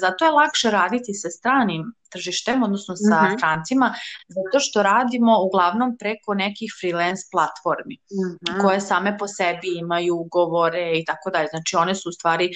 Zato 0.00 0.24
je 0.24 0.30
lakše 0.40 0.70
raditi 0.70 1.14
sa 1.14 1.30
stranim 1.30 1.92
tržištem, 2.14 2.62
odnosno 2.62 2.94
sa 2.98 3.22
Mhm. 3.22 3.36
strancima, 3.36 3.88
zato 4.28 4.60
što 4.60 4.82
radimo 4.82 5.32
uglavnom 5.42 5.96
preko 5.98 6.34
nekih 6.34 6.70
freelance 6.80 7.22
platformi 7.32 7.96
Mhm. 8.22 8.60
koje 8.60 8.80
same 8.80 9.18
po 9.18 9.26
sebi 9.28 9.68
imaju 9.76 10.14
ugovore 10.16 10.84
i 10.94 11.04
tako 11.04 11.30
dalje. 11.30 11.48
Znači 11.50 11.76
one 11.76 11.94
su 11.94 12.08
u 12.08 12.12
stvari 12.12 12.46
e, 12.46 12.52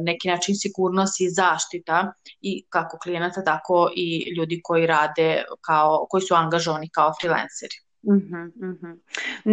neki 0.00 0.28
način 0.28 0.54
sigurnost 0.54 1.20
i 1.20 1.30
zaštita 1.30 2.12
i 2.40 2.66
kako 2.68 2.98
klijenata, 2.98 3.44
tako 3.44 3.90
i 3.96 4.06
ljudi 4.36 4.60
koji 4.64 4.86
rade 4.86 5.28
kao, 5.60 6.06
koji 6.10 6.22
su 6.22 6.34
angažovani 6.34 6.88
kao 6.90 7.12
freelanceri. 7.20 7.76
Mhm, 8.08 8.42
mhm. 8.70 8.90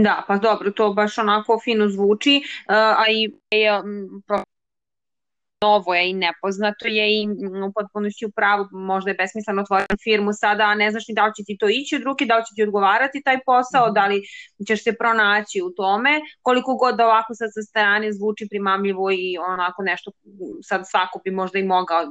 Da, 0.03 0.23
pa 0.27 0.38
dobro, 0.38 0.71
to 0.71 0.93
baš 0.93 1.17
onako 1.17 1.59
fino 1.63 1.89
zvuči, 1.89 2.35
uh, 2.38 2.75
a 2.75 3.03
i 3.11 3.21
je 3.51 3.79
mm, 3.83 4.21
pro- 4.27 4.43
novo 5.62 5.94
je 5.94 6.10
i 6.10 6.13
nepoznato 6.13 6.88
je 6.88 7.22
i 7.22 7.27
mm, 7.27 7.63
u 7.68 7.72
potpunosti 7.74 8.25
u 8.25 8.32
pravu, 8.32 8.65
možda 8.72 9.10
je 9.12 9.15
besmisleno 9.15 9.62
otvoriti 9.62 10.03
firmu 10.03 10.32
sada, 10.34 10.63
a 10.63 10.75
ne 10.75 10.91
znaš 10.91 11.08
ni 11.08 11.15
da 11.15 11.25
li 11.25 11.32
će 11.38 11.44
ti 11.48 11.58
to 11.60 11.68
ići 11.70 11.96
od 11.96 12.03
ruke, 12.03 12.25
da 12.25 12.38
li 12.38 12.44
će 12.48 12.51
ti 12.56 12.63
odgovarati 12.63 13.22
taj 13.25 13.38
posao, 13.46 13.86
Mhm. 13.86 13.94
da 13.94 14.08
li 14.08 14.22
ćeš 14.68 14.84
se 14.84 14.91
pronaći 14.98 15.62
u 15.68 15.70
tome, 15.70 16.13
koliko 16.41 16.75
god 16.75 16.96
da 16.96 17.06
ovako 17.06 17.34
sad 17.34 17.50
sa 17.53 17.62
strane 17.70 18.13
zvuči 18.13 18.48
primamljivo 18.50 19.12
i 19.12 19.38
onako 19.53 19.84
nešto, 19.84 20.12
mm, 20.25 20.62
sad 20.63 20.82
svako 20.91 21.20
bi 21.24 21.32
možda 21.32 21.60
i 21.60 21.63
mogao, 21.63 22.01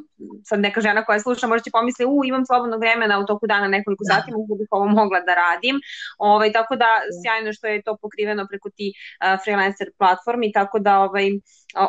sad 0.44 0.60
neka 0.60 0.80
žena 0.80 1.04
koja 1.04 1.20
sluša 1.20 1.46
možda 1.46 1.64
će 1.64 1.70
pomisli, 1.70 2.04
u, 2.06 2.24
imam 2.24 2.46
slobodno 2.46 2.76
vremena 2.76 3.18
u 3.18 3.26
toku 3.26 3.46
dana 3.46 3.68
nekoliko 3.68 4.04
Da. 4.08 4.14
sati, 4.14 4.32
mogu 4.32 4.54
bih 4.58 4.68
ovo 4.70 4.86
mogla 4.86 5.20
da 5.20 5.34
radim, 5.34 5.76
ovaj, 6.18 6.52
tako 6.52 6.76
da 6.76 6.88
sjajno 7.22 7.52
što 7.52 7.66
je 7.66 7.82
to 7.82 7.96
pokriveno 8.02 8.46
preko 8.50 8.70
ti 8.76 8.92
uh, 8.92 9.40
freelancer 9.44 9.86
platformi, 9.98 10.52
tako 10.52 10.78
da 10.78 10.98
ovaj, 10.98 11.26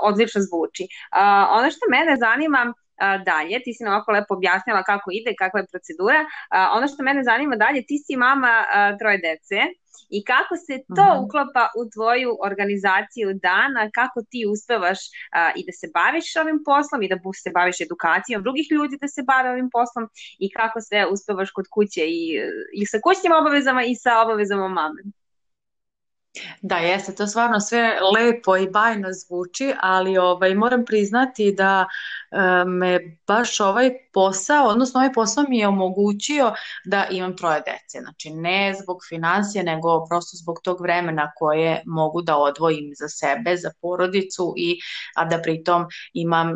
odlično 0.02 0.42
zvuči. 0.42 0.84
Uh, 0.84 1.51
ono 1.60 1.72
što 1.72 1.86
mene 1.92 2.16
zanima 2.18 2.74
dalje, 3.26 3.64
ti 3.64 3.74
si 3.74 3.84
nam 3.84 3.94
ovako 3.94 4.12
lepo 4.12 4.34
objasnila 4.34 4.84
kako 4.84 5.10
ide, 5.20 5.32
kakva 5.40 5.60
je 5.60 5.72
procedura, 5.72 6.20
ono 6.78 6.88
što 6.88 7.04
mene 7.04 7.24
zanima 7.24 7.56
dalje, 7.56 7.86
ti 7.90 7.98
si 8.06 8.18
mama 8.18 8.54
troje 9.00 9.18
dece 9.18 9.60
i 10.10 10.24
kako 10.24 10.54
se 10.66 10.76
to 10.98 11.08
Mhm. 11.14 11.24
uklapa 11.26 11.64
u 11.80 11.84
tvoju 11.94 12.32
organizaciju 12.50 13.30
dana, 13.34 13.90
kako 14.00 14.20
ti 14.30 14.46
uspevaš 14.54 15.00
i 15.60 15.62
da 15.68 15.72
se 15.80 15.88
baviš 15.94 16.36
ovim 16.36 16.60
poslom 16.66 17.04
i 17.04 17.10
da 17.10 17.18
se 17.44 17.50
baviš 17.58 17.82
edukacijom 17.82 18.44
drugih 18.44 18.68
ljudi 18.72 18.98
da 19.02 19.08
se 19.08 19.22
bave 19.32 19.50
ovim 19.50 19.70
poslom 19.78 20.06
i 20.40 20.48
kako 20.58 20.82
sve 20.82 21.06
uspevaš 21.14 21.52
kod 21.52 21.66
kuće 21.76 22.04
i, 22.08 22.24
i 22.74 22.86
sa 22.86 22.98
kućnim 23.04 23.34
obavezama 23.42 23.84
i 23.84 23.96
sa 23.96 24.22
obavezama 24.22 24.68
mame. 24.68 25.02
Da, 26.64 26.76
jeste, 26.76 27.16
to 27.16 27.28
stvarno 27.28 27.60
sve 27.60 27.98
lepo 28.16 28.58
i 28.58 28.70
bajno 28.70 29.08
zvuči, 29.12 29.74
ali 29.82 30.18
ovaj, 30.18 30.56
moram 30.56 30.86
priznati 30.86 31.54
da 31.58 31.86
e, 32.32 32.66
me 32.66 33.00
baš 33.28 33.60
ovaj 33.60 33.92
posao, 34.14 34.68
odnosno 34.68 35.00
ovaj 35.00 35.14
posao 35.14 35.44
mi 35.50 35.58
je 35.58 35.68
omogućio 35.68 36.54
da 36.86 37.08
imam 37.12 37.38
troje 37.38 37.62
dece. 37.66 38.00
Znači, 38.02 38.30
ne 38.30 38.74
zbog 38.84 38.98
financije, 39.10 39.64
nego 39.64 40.06
prosto 40.10 40.38
zbog 40.38 40.60
tog 40.64 40.82
vremena 40.82 41.32
koje 41.36 41.84
mogu 41.86 42.22
da 42.22 42.38
odvojim 42.38 42.92
za 43.00 43.08
sebe, 43.08 43.58
za 43.58 43.72
porodicu, 43.82 44.54
i, 44.58 44.80
a 45.16 45.26
da 45.26 45.42
pritom 45.42 45.86
imam 46.14 46.50
e, 46.50 46.54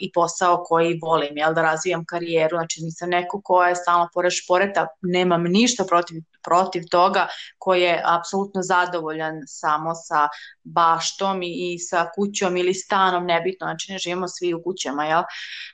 i 0.00 0.12
posao 0.12 0.64
koji 0.64 0.98
volim, 1.02 1.36
jel, 1.36 1.54
da 1.54 1.62
razvijam 1.62 2.04
karijeru. 2.04 2.56
Znači, 2.56 2.80
nisam 2.82 3.08
neko 3.10 3.40
ko 3.44 3.64
je 3.64 3.76
stalno 3.76 4.08
pored 4.14 4.32
šporeta, 4.32 4.86
nemam 5.02 5.42
ništa 5.42 5.84
protiv, 5.84 6.22
protiv 6.42 6.82
toga, 6.90 7.26
ko 7.58 7.74
je 7.74 8.02
apsolutno 8.04 8.62
zadovoljan 8.62 9.29
samo 9.46 9.94
sa 9.94 10.28
baštom 10.64 11.42
i, 11.42 11.74
i 11.74 11.78
sa 11.78 12.10
kućom 12.14 12.56
ili 12.56 12.74
stanom, 12.74 13.26
nebitno, 13.26 13.66
znači 13.66 13.92
ne 13.92 13.98
živimo 13.98 14.28
svi 14.28 14.54
u 14.54 14.62
kućama, 14.62 15.04
jel? 15.04 15.22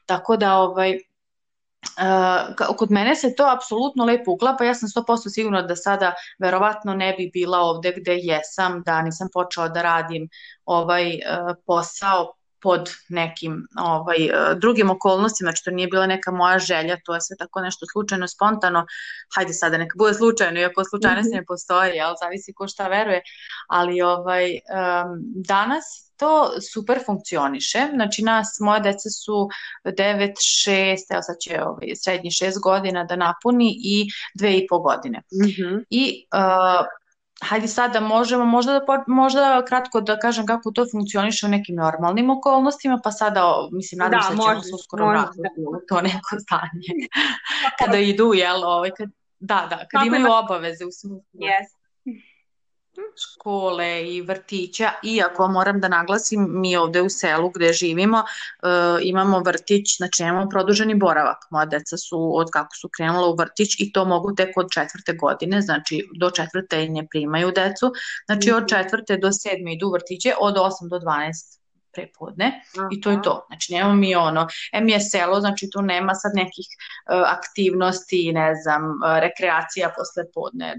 Tako 0.07 0.37
da, 0.37 0.57
ovaj, 0.57 0.99
Uh, 1.87 2.77
kod 2.77 2.91
mene 2.91 3.15
se 3.17 3.35
to 3.35 3.45
apsolutno 3.57 4.05
lepo 4.05 4.33
uklapa, 4.33 4.65
ja 4.65 4.75
sam 4.75 4.89
100% 4.89 5.31
sigurna 5.31 5.63
da 5.63 5.77
sada 5.77 6.15
verovatno 6.39 6.95
ne 6.95 7.13
bi 7.13 7.31
bila 7.33 7.59
ovde 7.59 7.93
gde 7.97 8.17
jesam, 8.17 8.83
da 8.87 9.03
nisam 9.03 9.29
počela 9.33 9.69
da 9.69 9.83
radim 9.83 10.29
ovaj 10.65 11.07
uh, 11.07 11.55
posao 11.67 12.36
pod 12.63 12.91
nekim 13.09 13.67
ovaj, 13.79 14.17
uh, 14.25 14.59
drugim 14.59 14.91
okolnostima, 14.91 15.51
znači 15.51 15.65
to 15.65 15.71
nije 15.71 15.89
bila 15.89 16.07
neka 16.07 16.31
moja 16.31 16.59
želja, 16.59 16.97
to 17.05 17.15
je 17.15 17.21
sve 17.21 17.37
tako 17.37 17.61
nešto 17.61 17.87
slučajno, 17.93 18.29
spontano, 18.29 18.87
hajde 19.35 19.53
sada 19.53 19.79
neka 19.79 19.95
bude 19.99 20.15
slučajno, 20.15 20.61
iako 20.61 20.85
slučajnosti 20.85 21.35
ne 21.35 21.45
postoji, 21.45 21.97
jel, 21.97 22.15
zavisi 22.23 22.53
ko 22.53 22.69
šta 22.69 22.89
veruje, 22.89 23.21
ali 23.69 24.03
ovaj, 24.03 24.51
um, 24.51 25.23
danas 25.47 25.85
to 26.17 26.61
super 26.73 26.99
funkcioniše, 27.07 27.79
znači 27.95 28.23
nas, 28.23 28.47
moje 28.61 28.81
deca 28.81 29.11
su 29.11 29.49
9, 29.85 30.33
6, 30.69 30.97
evo 31.11 31.23
sad 31.23 31.37
će 31.41 31.63
ovaj, 31.63 31.89
srednji 31.97 32.31
6 32.31 32.63
godina 32.63 33.05
da 33.05 33.17
napuni 33.17 33.77
i 33.79 34.07
2 34.41 34.63
i 34.63 34.67
po 34.69 34.79
godine. 34.79 35.23
Mhm. 35.45 35.77
I 35.91 36.27
uh, 36.35 36.87
hajde 37.43 37.69
sad 37.69 37.93
da 37.93 38.01
možemo, 38.01 38.45
možda, 38.45 38.73
da, 38.73 39.05
možda 39.07 39.65
kratko 39.65 40.01
da 40.01 40.19
kažem 40.19 40.47
kako 40.47 40.71
to 40.71 40.87
funkcioniše 40.93 41.47
u 41.47 41.49
nekim 41.49 41.77
normalnim 41.77 42.31
okolnostima, 42.31 43.01
pa 43.05 43.11
sada, 43.11 43.45
mislim, 43.73 43.99
nadam 43.99 44.21
Da, 44.21 44.27
se 44.27 44.37
da 44.37 44.43
ćemo 44.43 44.63
se 44.63 44.75
uskoro 44.75 45.09
vratiti 45.09 45.41
u 45.59 45.87
to 45.89 46.01
neko 46.01 46.37
stanje. 46.41 47.09
Kada 47.79 47.99
idu, 47.99 48.33
jel, 48.35 48.65
ovaj, 48.65 48.91
kad, 48.91 49.09
da, 49.39 49.67
da, 49.71 49.77
kad 49.77 49.89
Kako 49.91 50.07
imaju 50.07 50.25
baš- 50.27 50.45
obaveze 50.45 50.85
u 50.85 50.93
smislu 50.93 51.21
Yes. 51.33 51.76
Škole 53.17 54.05
i 54.09 54.23
vrtića, 54.23 54.91
iako 55.03 55.49
moram 55.49 55.81
da 55.81 55.89
naglasim, 55.89 56.47
mi 56.61 56.77
ovde 56.77 57.03
u 57.03 57.09
selu 57.09 57.51
gde 57.51 57.73
živimo 57.73 58.19
e, 58.19 58.67
imamo 59.03 59.41
vrtić, 59.41 59.97
znači 59.97 60.23
nemamo 60.23 60.49
produženi 60.49 60.95
boravak. 60.95 61.39
Moja 61.51 61.67
deca 61.67 61.97
su 61.97 62.37
od 62.37 62.51
kako 62.53 62.77
su 62.77 62.89
krenula 62.97 63.29
u 63.29 63.37
vrtić 63.37 63.81
i 63.81 63.93
to 63.93 64.05
mogu 64.05 64.35
tek 64.35 64.57
od 64.57 64.67
četvrte 64.75 65.13
godine, 65.13 65.61
znači 65.61 66.09
do 66.21 66.31
četvrte 66.31 66.89
ne 66.89 67.07
primaju 67.11 67.53
decu, 67.55 67.93
znači 68.27 68.53
od 68.53 68.69
četvrte 68.69 69.17
do 69.17 69.33
sedme 69.33 69.73
idu 69.73 69.87
u 69.87 69.93
vrtiće, 69.93 70.35
od 70.41 70.55
8 70.55 70.89
do 70.91 70.99
12 70.99 71.57
prepodne 71.97 72.63
i 72.93 73.01
to 73.01 73.11
je 73.11 73.23
to. 73.23 73.47
Znači 73.49 73.73
nemamo 73.73 73.95
mi 73.95 74.15
ono, 74.15 74.49
em 74.73 74.89
je 74.89 75.01
selo, 75.01 75.41
znači 75.41 75.69
tu 75.73 75.83
nema 75.83 76.15
sad 76.15 76.33
nekih 76.35 76.67
e, 76.69 76.77
aktivnosti, 77.27 78.33
ne 78.33 78.55
znam, 78.63 78.83
e, 78.83 79.21
rekreacija 79.21 79.93
posle 79.97 80.25
podne, 80.35 80.75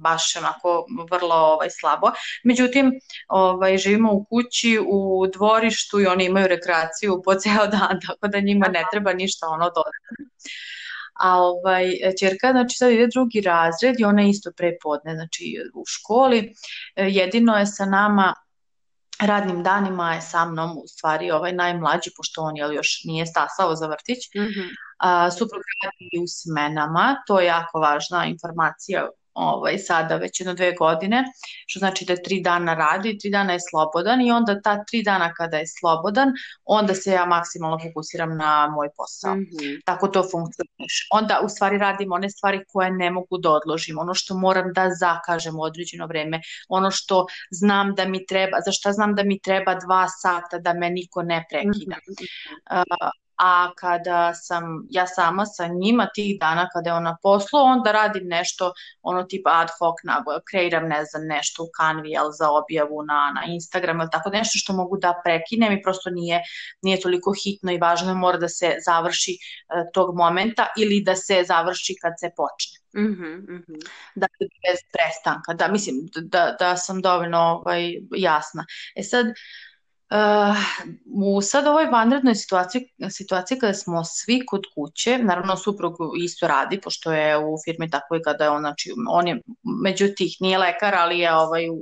baš 0.00 0.36
onako 0.36 0.86
vrlo 1.10 1.34
ovaj, 1.34 1.68
slabo. 1.70 2.10
Međutim, 2.44 2.92
ovaj, 3.28 3.78
živimo 3.78 4.12
u 4.12 4.24
kući, 4.24 4.78
u 4.86 5.26
dvorištu 5.26 6.00
i 6.00 6.06
oni 6.06 6.24
imaju 6.24 6.46
rekreaciju 6.46 7.22
po 7.24 7.34
ceo 7.34 7.66
dan, 7.66 8.00
tako 8.06 8.28
da 8.28 8.40
njima 8.40 8.68
ne 8.68 8.84
treba 8.92 9.12
ništa 9.12 9.46
ono 9.46 9.64
dodatno. 9.64 10.26
A 11.14 11.38
ovaj, 11.38 11.84
čerka, 12.20 12.50
znači 12.50 12.76
sad 12.76 12.90
ide 12.90 13.06
drugi 13.06 13.40
razred 13.40 14.00
i 14.00 14.04
ona 14.04 14.22
je 14.22 14.30
isto 14.30 14.50
prepodne, 14.56 15.14
znači 15.14 15.56
u 15.74 15.82
školi. 15.86 16.54
E, 16.96 17.08
Jedino 17.08 17.56
je 17.58 17.66
sa 17.66 17.84
nama 17.84 18.34
radnim 19.20 19.62
danima 19.62 20.14
je 20.14 20.20
sa 20.20 20.44
mnom 20.44 20.78
u 20.78 20.86
stvari 20.86 21.30
ovaj 21.30 21.52
najmlađi, 21.52 22.10
pošto 22.16 22.42
on 22.42 22.56
jel, 22.56 22.72
još 22.72 23.00
nije 23.04 23.26
stasao 23.26 23.76
za 23.76 23.86
vrtić, 23.86 24.18
Mhm. 24.36 24.68
a, 24.98 25.30
suprug 25.30 25.62
radi 25.84 26.22
u 26.24 26.26
smenama, 26.28 27.16
to 27.26 27.40
je 27.40 27.46
jako 27.46 27.78
važna 27.80 28.26
informacija 28.26 29.08
ovaj, 29.34 29.78
sada 29.78 30.16
već 30.16 30.40
jedno 30.40 30.54
dve 30.54 30.72
godine, 30.72 31.24
što 31.66 31.78
znači 31.78 32.04
da 32.04 32.16
tri 32.16 32.40
dana 32.40 32.74
radi, 32.74 33.18
tri 33.18 33.30
dana 33.30 33.52
je 33.52 33.58
slobodan 33.70 34.20
i 34.20 34.30
onda 34.30 34.60
ta 34.60 34.84
tri 34.84 35.02
dana 35.02 35.34
kada 35.34 35.56
je 35.56 35.66
slobodan, 35.80 36.32
onda 36.64 36.94
se 36.94 37.10
ja 37.10 37.24
maksimalno 37.24 37.78
fokusiram 37.82 38.36
na 38.36 38.68
moj 38.68 38.88
posao. 38.96 39.34
Mm 39.34 39.38
-hmm. 39.38 39.80
Tako 39.84 40.08
to 40.08 40.22
funkcioniš. 40.22 41.08
Onda 41.12 41.40
u 41.44 41.48
stvari 41.48 41.78
radim 41.78 42.12
one 42.12 42.30
stvari 42.30 42.64
koje 42.68 42.90
ne 42.90 43.10
mogu 43.10 43.38
da 43.38 43.50
odložim, 43.50 43.98
ono 43.98 44.14
što 44.14 44.34
moram 44.34 44.72
da 44.72 44.90
zakažem 45.00 45.58
u 45.58 45.62
određeno 45.62 46.06
vreme, 46.06 46.40
ono 46.68 46.90
što 46.90 47.26
znam 47.50 47.94
da 47.94 48.04
mi 48.04 48.26
treba, 48.26 48.60
za 48.66 48.72
šta 48.72 48.92
znam 48.92 49.14
da 49.14 49.22
mi 49.22 49.40
treba 49.40 49.74
dva 49.74 50.08
sata 50.08 50.58
da 50.58 50.72
me 50.74 50.90
niko 50.90 51.22
ne 51.22 51.44
prekida. 51.50 51.96
Mm 51.96 52.12
-hmm. 52.12 52.84
uh, 53.02 53.21
a 53.36 53.70
kada 53.74 54.34
sam 54.34 54.64
ja 54.90 55.06
sama 55.06 55.46
sa 55.46 55.66
njima 55.66 56.08
tih 56.14 56.40
dana 56.40 56.68
kada 56.72 56.90
je 56.90 56.94
ona 56.94 57.16
poslu, 57.22 57.60
onda 57.60 57.92
radim 57.92 58.28
nešto 58.28 58.72
ono 59.02 59.22
tipa 59.22 59.50
ad 59.54 59.68
hoc 59.78 59.94
naboja, 60.04 60.38
kreiram 60.50 60.88
ne 60.88 61.04
znam 61.04 61.26
nešto 61.26 61.62
u 61.62 61.68
Canvi 61.76 62.10
jel, 62.10 62.30
za 62.38 62.50
objavu 62.50 63.02
na, 63.02 63.32
na 63.34 63.42
Instagram 63.46 64.00
ili 64.00 64.10
tako 64.12 64.30
nešto 64.30 64.58
što 64.58 64.72
mogu 64.72 64.98
da 64.98 65.20
prekinem 65.24 65.72
i 65.72 65.82
prosto 65.82 66.10
nije, 66.10 66.42
nije 66.82 67.00
toliko 67.00 67.34
hitno 67.44 67.72
i 67.72 67.78
važno 67.78 68.14
mora 68.14 68.38
da 68.38 68.48
se 68.48 68.76
završi 68.86 69.36
uh, 69.38 69.90
tog 69.94 70.16
momenta 70.16 70.66
ili 70.78 71.00
da 71.00 71.16
se 71.16 71.44
završi 71.46 71.94
kad 72.02 72.12
se 72.20 72.30
počne. 72.36 72.82
Mm 72.94 73.14
-hmm, 73.14 73.36
mm. 73.50 73.80
Da, 74.14 74.26
bez 74.40 74.78
prestanka, 74.92 75.54
da, 75.54 75.68
mislim 75.68 75.96
da, 76.14 76.56
da 76.58 76.76
sam 76.76 77.02
dovoljno 77.02 77.38
ovaj, 77.38 77.92
jasna. 78.16 78.66
E 78.96 79.02
sad, 79.02 79.26
Uh, 79.26 79.71
u 81.14 81.42
sad 81.42 81.66
ovoj 81.66 81.86
vanrednoj 81.86 82.34
situaciji, 82.34 82.88
situaciji 83.10 83.58
kada 83.58 83.74
smo 83.74 84.04
svi 84.04 84.46
kod 84.46 84.62
kuće, 84.74 85.18
naravno 85.18 85.56
suprug 85.56 85.94
isto 86.22 86.48
radi, 86.48 86.80
pošto 86.80 87.12
je 87.12 87.38
u 87.38 87.56
firmi 87.64 87.90
tako 87.90 88.16
i 88.16 88.22
kada 88.22 88.44
je 88.44 88.50
on, 88.50 88.60
znači, 88.60 88.92
on 89.08 89.28
je 89.28 89.40
među 89.82 90.08
tih, 90.16 90.36
nije 90.40 90.58
lekar, 90.58 90.94
ali 90.94 91.18
je 91.18 91.34
ovaj, 91.34 91.68
u, 91.68 91.76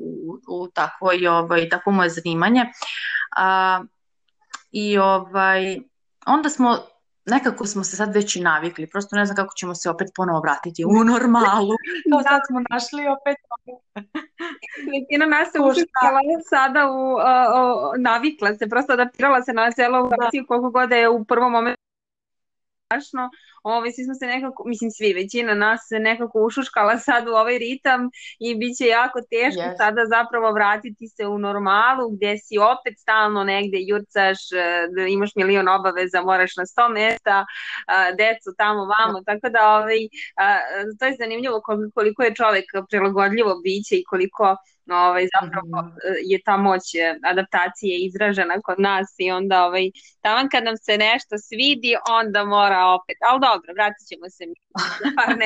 u 0.48 0.68
takvoj, 0.74 1.26
ovaj, 1.26 1.68
takvo 1.68 1.92
moje 1.92 2.10
zanimanje. 2.10 2.60
Uh, 2.60 3.86
I 4.70 4.98
ovaj, 4.98 5.78
onda 6.26 6.48
smo 6.48 6.78
nekako 7.26 7.66
smo 7.66 7.84
se 7.84 7.96
sad 7.96 8.14
već 8.14 8.36
i 8.36 8.40
navikli, 8.40 8.90
prosto 8.90 9.16
ne 9.16 9.24
znam 9.26 9.36
kako 9.36 9.54
ćemo 9.54 9.74
se 9.74 9.90
opet 9.90 10.08
ponovo 10.16 10.40
vratiti 10.40 10.84
u 10.84 11.04
normalu, 11.04 11.74
kao 12.12 12.22
sad 12.22 12.40
smo 12.48 12.60
našli 12.70 13.02
opet 13.06 13.36
Većina 14.92 15.26
nas 15.26 15.52
se 15.52 15.58
učestvala 15.60 16.20
sada 16.50 16.90
u, 16.90 17.12
uh, 17.12 17.20
uh, 17.20 17.92
navikla 17.98 18.54
se, 18.54 18.68
prosto 18.68 18.92
adaptirala 18.92 19.42
se 19.42 19.52
na 19.52 19.72
celu 19.72 20.08
da. 20.08 20.46
koliko 20.48 20.70
god 20.70 20.90
je 20.90 21.08
u 21.08 21.24
prvom 21.24 21.52
momentu 21.52 21.82
strašno, 22.86 23.30
ovaj, 23.62 23.92
svi 23.92 24.04
smo 24.04 24.14
se 24.14 24.26
nekako, 24.26 24.62
mislim 24.66 24.90
svi, 24.90 25.12
većina 25.12 25.54
nas 25.54 25.80
se 25.88 25.98
nekako 25.98 26.44
ušuškala 26.46 26.98
sad 26.98 27.28
u 27.28 27.30
ovaj 27.30 27.58
ritam 27.58 28.10
i 28.38 28.54
bit 28.54 28.76
će 28.78 28.86
jako 28.86 29.18
teško 29.30 29.62
yes. 29.62 29.76
sada 29.76 30.02
zapravo 30.06 30.52
vratiti 30.52 31.08
se 31.08 31.26
u 31.26 31.38
normalu 31.38 32.10
gde 32.10 32.38
si 32.38 32.58
opet 32.58 32.94
stalno 32.98 33.44
negde 33.44 33.78
jurcaš, 33.80 34.52
e, 34.52 34.88
da 34.94 35.02
imaš 35.02 35.30
milion 35.36 35.68
obaveza, 35.68 36.22
moraš 36.22 36.56
na 36.56 36.66
sto 36.66 36.88
mesta, 36.88 37.46
decu 38.18 38.50
tamo, 38.58 38.80
vamo, 38.94 39.18
yeah. 39.18 39.26
tako 39.26 39.48
da 39.48 39.62
ovaj, 39.76 40.00
to 40.98 41.04
je 41.06 41.16
zanimljivo 41.18 41.60
koliko 41.94 42.22
je 42.22 42.34
čovek 42.34 42.64
prilagodljivo 42.90 43.60
biće 43.64 43.94
i 43.96 44.04
koliko 44.04 44.56
ovaj, 44.94 45.26
zapravo 45.34 45.82
mm. 45.82 45.92
je 46.24 46.38
ta 46.44 46.56
moć 46.56 46.94
e, 46.94 47.14
adaptacije 47.24 48.06
izražena 48.06 48.54
kod 48.64 48.80
nas 48.80 49.14
i 49.18 49.30
onda 49.30 49.64
ovaj, 49.64 49.90
taman 50.20 50.48
kad 50.48 50.64
nam 50.64 50.76
se 50.76 50.98
nešto 50.98 51.38
svidi, 51.38 51.96
onda 52.10 52.44
mora 52.44 52.86
opet, 52.86 53.16
ali 53.30 53.40
dobro, 53.40 53.72
vratit 53.72 54.08
ćemo 54.08 54.30
se 54.30 54.46
mi 54.46 54.54
par 55.16 55.36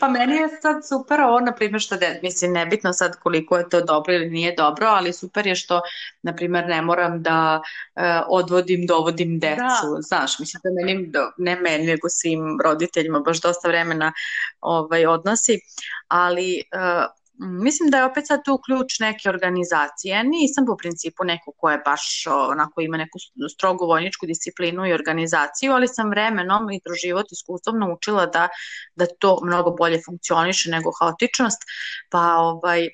pa 0.00 0.08
meni 0.08 0.36
je 0.36 0.48
sad 0.48 0.76
super 0.88 1.20
ovo, 1.20 1.40
na 1.40 1.54
primjer, 1.54 1.80
što 1.80 1.96
de, 1.96 2.20
mislim, 2.22 2.52
nebitno 2.52 2.92
sad 2.92 3.18
koliko 3.20 3.56
je 3.56 3.68
to 3.68 3.80
dobro 3.80 4.14
ili 4.14 4.30
nije 4.30 4.54
dobro, 4.56 4.86
ali 4.86 5.12
super 5.12 5.46
je 5.46 5.54
što, 5.54 5.80
na 6.22 6.34
primjer, 6.36 6.66
ne 6.68 6.82
moram 6.82 7.22
da 7.22 7.60
uh, 7.60 8.02
odvodim, 8.28 8.86
dovodim 8.86 9.38
decu, 9.38 9.88
da. 9.96 10.00
znaš, 10.00 10.38
mislim 10.38 10.60
da 10.64 10.70
meni, 10.70 11.12
ne 11.36 11.56
meni, 11.56 11.86
nego 11.86 12.08
svim 12.08 12.58
roditeljima 12.64 13.20
baš 13.20 13.40
dosta 13.40 13.68
vremena 13.68 14.12
ovaj, 14.60 15.06
odnosi, 15.06 15.58
ali 16.08 16.62
uh, 16.74 17.18
Mislim 17.38 17.90
da 17.90 17.98
je 17.98 18.04
opet 18.04 18.26
sad 18.26 18.44
tu 18.44 18.58
ključ 18.64 18.98
neke 19.00 19.28
organizacije. 19.28 20.24
Nisam 20.24 20.66
po 20.66 20.76
principu 20.76 21.24
neko 21.24 21.52
ko 21.56 21.70
je 21.70 21.78
baš 21.84 22.24
onako 22.26 22.80
ima 22.80 22.96
neku 22.96 23.18
strogu 23.54 23.86
vojničku 23.86 24.26
disciplinu 24.26 24.86
i 24.86 24.92
organizaciju, 24.92 25.72
ali 25.72 25.88
sam 25.88 26.10
vremenom 26.10 26.70
i 26.70 26.80
kroz 26.80 26.96
život 27.04 27.26
iskustvom 27.32 27.78
naučila 27.78 28.26
da, 28.26 28.48
da 28.94 29.06
to 29.06 29.38
mnogo 29.44 29.70
bolje 29.70 30.00
funkcioniše 30.06 30.70
nego 30.70 30.90
haotičnost. 31.00 31.62
Pa 32.10 32.36
ovaj, 32.36 32.88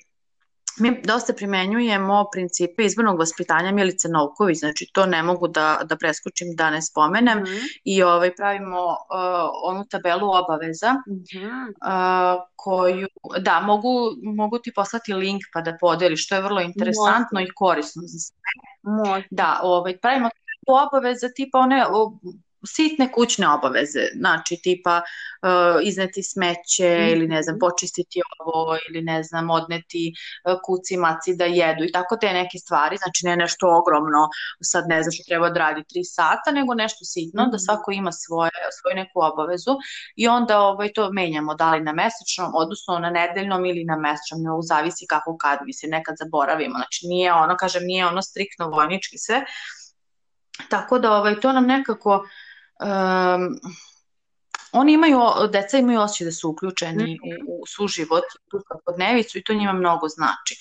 mi 0.79 1.01
dosta 1.01 1.33
primenjujemo 1.33 2.25
principe 2.31 2.85
izbornog 2.85 3.19
vaspitanja 3.19 3.71
Milice 3.71 4.07
Novković, 4.09 4.59
znači 4.59 4.89
to 4.93 5.05
ne 5.05 5.23
mogu 5.23 5.47
da, 5.47 5.81
da 5.83 5.95
preskočim 5.95 6.47
da 6.55 6.69
ne 6.69 6.81
spomenem 6.81 7.39
mm 7.39 7.45
-hmm. 7.45 7.79
i 7.83 8.03
ovaj, 8.03 8.35
pravimo 8.35 8.81
uh, 8.87 9.49
onu 9.63 9.85
tabelu 9.89 10.29
obaveza 10.29 10.93
mm 10.93 11.13
-hmm. 11.13 11.67
uh, 11.67 12.43
koju, 12.55 13.07
da, 13.39 13.59
mogu, 13.59 14.09
mogu 14.23 14.59
ti 14.59 14.73
poslati 14.75 15.13
link 15.13 15.41
pa 15.53 15.61
da 15.61 15.77
podeliš, 15.79 16.25
što 16.25 16.35
je 16.35 16.41
vrlo 16.41 16.61
interesantno 16.61 17.39
Može. 17.39 17.45
i 17.45 17.53
korisno 17.55 18.01
za 18.05 18.19
sve. 18.19 18.37
Može. 18.83 19.27
Da, 19.31 19.59
ovaj, 19.63 19.97
pravimo 19.97 20.29
obaveza 20.67 21.29
tipa 21.35 21.59
one 21.59 21.85
sitne 22.65 23.11
kućne 23.11 23.49
obaveze, 23.49 23.99
znači 24.15 24.59
tipa 24.63 25.01
uh, 25.01 25.87
izneti 25.87 26.23
smeće 26.23 26.97
mm. 26.99 27.13
ili 27.13 27.27
ne 27.27 27.43
znam, 27.43 27.59
počistiti 27.59 28.21
ovo 28.39 28.77
ili 28.89 29.01
ne 29.01 29.23
znam, 29.23 29.49
odneti 29.49 30.13
uh, 30.13 30.59
kuci 30.65 30.97
maci 30.97 31.35
da 31.35 31.45
jedu 31.45 31.83
i 31.83 31.91
tako 31.91 32.17
te 32.17 32.33
neke 32.33 32.57
stvari, 32.57 32.97
znači 32.97 33.25
ne 33.25 33.35
nešto 33.35 33.65
ogromno, 33.79 34.29
sad 34.63 34.83
ne 34.87 35.03
znam 35.03 35.11
što 35.11 35.23
treba 35.27 35.49
da 35.49 35.59
radi 35.59 35.83
tri 35.89 36.03
sata, 36.03 36.51
nego 36.51 36.73
nešto 36.73 37.05
sitno, 37.05 37.45
mm. 37.45 37.51
da 37.51 37.57
svako 37.59 37.91
ima 37.91 38.11
svoje, 38.11 38.51
svoju 38.81 38.95
neku 38.95 39.19
obavezu 39.21 39.73
i 40.15 40.27
onda 40.27 40.59
ovaj, 40.59 40.93
to 40.93 41.11
menjamo, 41.11 41.55
da 41.55 41.71
li 41.71 41.81
na 41.81 41.93
mesečnom, 41.93 42.51
odnosno 42.55 42.99
na 42.99 43.09
nedeljnom 43.09 43.65
ili 43.65 43.83
na 43.83 43.97
mesečnom, 43.97 44.41
ne 44.41 44.49
zavisi 44.61 45.05
kako 45.09 45.37
kad, 45.37 45.59
mislim, 45.65 45.91
nekad 45.91 46.15
zaboravimo, 46.19 46.75
znači 46.75 47.07
nije 47.07 47.33
ono, 47.33 47.57
kažem, 47.57 47.83
nije 47.85 48.05
ono 48.05 48.21
striktno 48.21 48.69
vojnički 48.69 49.17
sve, 49.17 49.45
Tako 50.69 50.99
da 50.99 51.13
ovaj, 51.13 51.39
to 51.39 51.51
nam 51.53 51.65
nekako 51.65 52.27
um, 52.79 53.59
oni 54.71 54.93
imaju, 54.93 55.19
deca 55.51 55.77
imaju 55.77 56.01
osjećaj 56.01 56.25
da 56.25 56.31
su 56.31 56.49
uključeni 56.49 57.19
u, 57.23 57.61
u 57.61 57.65
suživot, 57.65 58.23
u 58.53 58.59
svakodnevicu 58.67 59.37
i 59.37 59.43
to 59.43 59.53
njima 59.53 59.73
mnogo 59.73 60.07
znači. 60.07 60.55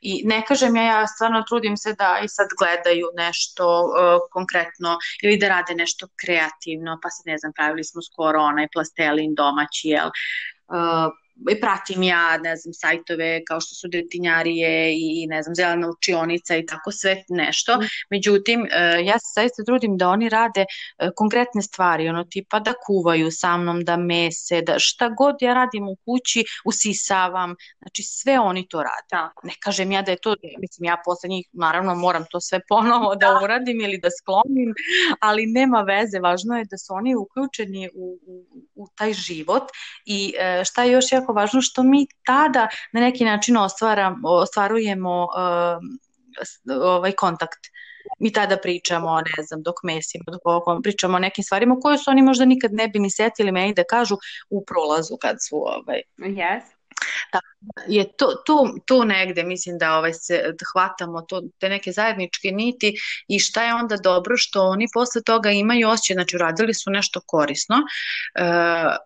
I 0.00 0.22
ne 0.24 0.44
kažem 0.48 0.76
ja, 0.76 0.82
ja 0.82 1.06
stvarno 1.06 1.42
trudim 1.48 1.76
se 1.76 1.92
da 1.92 2.20
i 2.24 2.28
sad 2.28 2.46
gledaju 2.58 3.06
nešto 3.16 3.84
uh, 3.84 4.20
konkretno 4.30 4.98
ili 5.22 5.36
da 5.36 5.48
rade 5.48 5.74
nešto 5.74 6.08
kreativno, 6.20 6.98
pa 7.02 7.10
sad 7.10 7.26
ne 7.26 7.38
znam, 7.38 7.52
pravili 7.52 7.84
smo 7.84 8.02
skoro 8.02 8.40
onaj 8.40 8.68
plastelin 8.72 9.34
domaći, 9.34 9.88
jel, 9.88 10.08
uh, 10.08 11.12
pratim 11.60 12.02
ja, 12.02 12.38
ne 12.38 12.56
znam, 12.56 12.72
sajtove 12.72 13.44
kao 13.44 13.60
što 13.60 13.74
su 13.74 13.88
detinjarije 13.88 14.94
i, 14.96 15.26
ne 15.26 15.42
znam, 15.42 15.54
zelena 15.54 15.88
učionica 15.90 16.56
i 16.56 16.66
tako 16.66 16.92
sve 16.92 17.24
nešto. 17.28 17.76
Mm. 17.76 17.84
Međutim, 18.10 18.66
e, 18.70 19.04
ja 19.04 19.18
se 19.18 19.32
zaista 19.34 19.64
trudim 19.64 19.96
da 19.96 20.08
oni 20.08 20.28
rade 20.28 20.60
e, 20.60 21.10
konkretne 21.16 21.62
stvari, 21.62 22.08
ono 22.08 22.24
tipa 22.24 22.60
da 22.60 22.72
kuvaju 22.86 23.30
sa 23.30 23.56
mnom, 23.56 23.84
da 23.84 23.96
mese, 23.96 24.62
da 24.62 24.74
šta 24.78 25.08
god 25.08 25.36
ja 25.40 25.54
radim 25.54 25.88
u 25.88 25.96
kući, 26.04 26.44
usisavam, 26.64 27.54
znači 27.78 28.02
sve 28.02 28.40
oni 28.40 28.68
to 28.68 28.78
rade. 28.78 29.08
Da. 29.10 29.32
Ne 29.42 29.52
kažem 29.60 29.92
ja 29.92 30.02
da 30.02 30.10
je 30.10 30.18
to, 30.22 30.34
mislim, 30.58 30.84
ja 30.84 30.96
posle 31.04 31.28
njih 31.28 31.46
naravno 31.52 31.94
moram 31.94 32.24
to 32.30 32.40
sve 32.40 32.60
ponovo 32.68 33.14
da, 33.14 33.26
da 33.28 33.40
uradim 33.44 33.80
ili 33.80 33.98
da 33.98 34.08
sklonim, 34.10 34.74
ali 35.20 35.46
nema 35.46 35.80
veze, 35.82 36.18
važno 36.20 36.58
je 36.58 36.64
da 36.70 36.78
su 36.78 36.94
oni 36.94 37.14
uključeni 37.16 37.88
u, 37.94 38.18
u, 38.26 38.44
u 38.78 38.88
taj 38.94 39.12
život 39.12 39.62
i 40.04 40.34
e, 40.38 40.62
šta 40.64 40.84
je 40.84 40.92
još 40.92 41.12
jako 41.12 41.32
važno 41.32 41.60
što 41.62 41.82
mi 41.82 42.06
tada 42.26 42.68
na 42.92 43.00
neki 43.00 43.24
način 43.24 43.56
ostvara, 43.56 44.14
ostvarujemo 44.24 45.22
uh, 45.24 46.82
ovaj 46.82 47.12
kontakt. 47.12 47.58
Mi 48.18 48.32
tada 48.32 48.56
pričamo, 48.56 49.20
ne 49.20 49.42
znam, 49.48 49.62
dok 49.62 49.74
mesimo, 49.82 50.24
dok 50.26 50.40
ovo, 50.44 50.80
pričamo 50.82 51.16
o 51.16 51.20
nekim 51.20 51.44
stvarima 51.44 51.76
koje 51.80 51.98
su 51.98 52.10
oni 52.10 52.22
možda 52.22 52.44
nikad 52.44 52.72
ne 52.72 52.88
bi 52.88 52.98
ni 52.98 53.10
setili 53.10 53.52
meni 53.52 53.74
da 53.74 53.84
kažu 53.84 54.16
u 54.50 54.64
prolazu 54.64 55.16
kad 55.20 55.36
su 55.48 55.56
ovaj. 55.56 56.02
Yes. 56.18 56.77
Da 57.32 57.40
je 57.88 58.16
to, 58.16 58.26
tu, 58.46 58.78
tu 58.86 59.04
negde 59.04 59.42
mislim 59.42 59.78
da 59.78 59.98
ovaj 59.98 60.12
se 60.12 60.42
da 60.42 60.64
hvatamo 60.72 61.22
to, 61.22 61.42
te 61.58 61.68
neke 61.68 61.92
zajedničke 61.92 62.50
niti 62.52 62.94
i 63.28 63.38
šta 63.38 63.64
je 63.64 63.74
onda 63.74 63.96
dobro 63.96 64.36
što 64.36 64.62
oni 64.62 64.86
posle 64.94 65.22
toga 65.22 65.50
imaju 65.50 65.88
osjećaj, 65.88 66.14
znači 66.14 66.36
uradili 66.36 66.74
su 66.74 66.90
nešto 66.90 67.20
korisno, 67.26 67.76
e, 67.76 68.42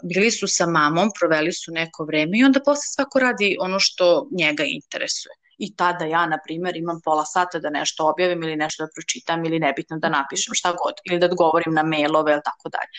bili 0.03 0.31
su 0.31 0.47
sa 0.49 0.67
mamom, 0.67 1.11
proveli 1.21 1.53
su 1.53 1.73
neko 1.73 2.05
vreme 2.05 2.39
i 2.39 2.45
onda 2.45 2.61
posle 2.65 2.89
svako 2.95 3.19
radi 3.19 3.57
ono 3.61 3.81
što 3.81 4.29
njega 4.39 4.65
interesuje 4.67 5.43
i 5.59 5.77
tada 5.77 6.05
ja, 6.05 6.27
na 6.27 6.39
primjer, 6.45 6.77
imam 6.77 7.01
pola 7.05 7.25
sata 7.25 7.59
da 7.59 7.71
nešto 7.71 8.09
objavim 8.09 8.43
ili 8.43 8.57
nešto 8.57 8.85
da 8.85 8.91
pročitam 8.95 9.45
ili 9.45 9.59
nebitno 9.59 9.99
da 9.99 10.09
napišem 10.09 10.55
šta 10.55 10.73
god 10.73 10.95
ili 11.05 11.19
da 11.19 11.27
odgovorim 11.27 11.75
na 11.75 11.83
mailove 11.83 12.33
ili 12.33 12.43
tako 12.45 12.69
dalje. 12.69 12.91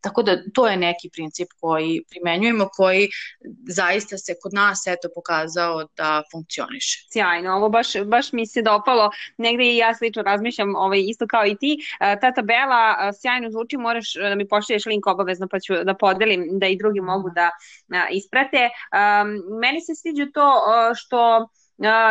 Tako 0.00 0.22
da 0.22 0.36
to 0.54 0.66
je 0.68 0.76
neki 0.76 1.10
princip 1.12 1.48
koji 1.60 2.02
primenjujemo, 2.10 2.68
koji 2.72 3.08
zaista 3.68 4.18
se 4.18 4.34
kod 4.42 4.54
nas 4.54 4.86
eto 4.86 5.08
pokazao 5.14 5.84
da 5.96 6.22
funkcioniše. 6.32 7.06
Sjajno, 7.12 7.52
ovo 7.52 7.68
baš, 7.68 7.88
baš 8.04 8.32
mi 8.32 8.46
se 8.46 8.62
dopalo, 8.62 9.10
negde 9.38 9.64
i 9.64 9.76
ja 9.76 9.94
slično 9.94 10.22
razmišljam 10.22 10.74
ovaj, 10.76 11.00
isto 11.08 11.26
kao 11.26 11.46
i 11.46 11.56
ti. 11.56 11.78
E, 12.00 12.20
ta 12.20 12.32
tabela 12.32 13.12
sjajno 13.20 13.50
zvuči, 13.50 13.76
moraš 13.76 14.14
da 14.14 14.34
mi 14.34 14.48
pošliješ 14.48 14.86
link 14.86 15.06
obavezno 15.06 15.48
pa 15.50 15.60
ću 15.60 15.74
da 15.84 15.94
podelim 15.94 16.58
da 16.58 16.66
i 16.66 16.76
drugi 16.76 17.00
mogu 17.00 17.30
da 17.30 17.50
isprate. 18.10 18.70
Meni 19.60 19.80
se 19.80 19.94
sviđa 19.94 20.26
to 20.34 20.52
što 20.96 21.48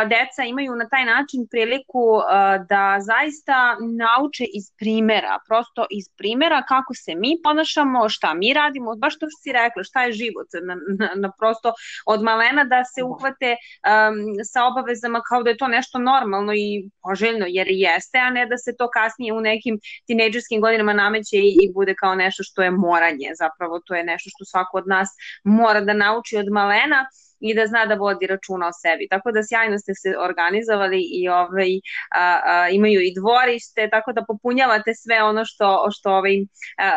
deca 0.08 0.42
imaju 0.46 0.76
na 0.76 0.88
taj 0.88 1.04
način 1.04 1.46
priliku 1.50 2.20
da 2.68 2.96
zaista 3.00 3.76
nauče 3.80 4.44
iz 4.54 4.64
primera, 4.78 5.38
prosto 5.46 5.86
iz 5.90 6.04
primera 6.16 6.62
kako 6.62 6.94
se 6.94 7.14
mi 7.14 7.40
ponašamo, 7.44 8.08
šta 8.08 8.34
mi 8.34 8.52
radimo, 8.52 8.96
baš 8.96 9.18
to 9.18 9.26
što 9.30 9.42
si 9.42 9.52
rekla, 9.52 9.82
šta 9.84 10.02
je 10.04 10.12
život, 10.12 10.48
na, 10.62 10.74
na, 10.98 11.10
na 11.14 11.30
prosto 11.38 11.72
od 12.06 12.22
malena 12.22 12.64
da 12.64 12.84
se 12.84 13.00
da. 13.00 13.06
uhvate 13.06 13.50
um, 13.56 14.16
sa 14.52 14.64
obavezama 14.64 15.20
kao 15.28 15.42
da 15.42 15.50
je 15.50 15.56
to 15.56 15.68
nešto 15.68 15.98
normalno 15.98 16.52
i 16.54 16.90
poželjno, 17.02 17.46
jer 17.48 17.66
jeste, 17.70 18.18
a 18.18 18.30
ne 18.30 18.46
da 18.46 18.56
se 18.56 18.76
to 18.78 18.90
kasnije 18.90 19.32
u 19.32 19.40
nekim 19.40 19.78
tinejdžerskim 20.06 20.60
godinama 20.60 20.92
nameće 20.92 21.36
i, 21.36 21.50
i 21.62 21.72
bude 21.74 21.94
kao 21.94 22.14
nešto 22.14 22.42
što 22.42 22.62
je 22.62 22.70
moranje, 22.70 23.28
zapravo 23.38 23.80
to 23.86 23.94
je 23.94 24.04
nešto 24.04 24.30
što 24.30 24.44
svako 24.44 24.78
od 24.78 24.86
nas 24.86 25.08
mora 25.44 25.80
da 25.80 25.92
nauči 25.92 26.36
od 26.36 26.46
malena 26.52 27.06
i 27.40 27.54
da 27.54 27.66
zna 27.66 27.86
da 27.86 27.94
vodi 27.94 28.26
računa 28.26 28.68
o 28.68 28.72
sebi. 28.72 29.08
Tako 29.08 29.32
da 29.32 29.42
sjajno 29.42 29.78
ste 29.78 29.94
se 29.94 30.14
organizovali 30.18 31.00
i 31.12 31.28
ovaj, 31.28 31.72
a, 32.14 32.40
a, 32.44 32.68
imaju 32.68 33.00
i 33.00 33.14
dvorište, 33.14 33.88
tako 33.90 34.12
da 34.12 34.24
popunjavate 34.28 34.94
sve 34.94 35.22
ono 35.22 35.44
što, 35.44 35.88
što 35.90 36.10
ovaj, 36.10 36.36
a, 36.78 36.90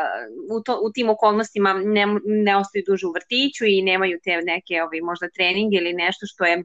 u, 0.52 0.62
to, 0.63 0.80
u 0.84 0.91
tim 0.91 1.10
okolnostima 1.10 1.73
ne, 1.73 2.06
ne 2.25 2.58
ostaju 2.58 2.84
duže 2.88 3.08
u 3.08 3.12
vrtiću 3.12 3.65
i 3.65 3.82
nemaju 3.82 4.19
te 4.23 4.41
neke 4.43 4.84
ovaj, 4.84 5.02
možda 5.02 5.30
treninge 5.30 5.78
ili 5.78 5.93
nešto 5.93 6.25
što 6.25 6.45
je 6.45 6.63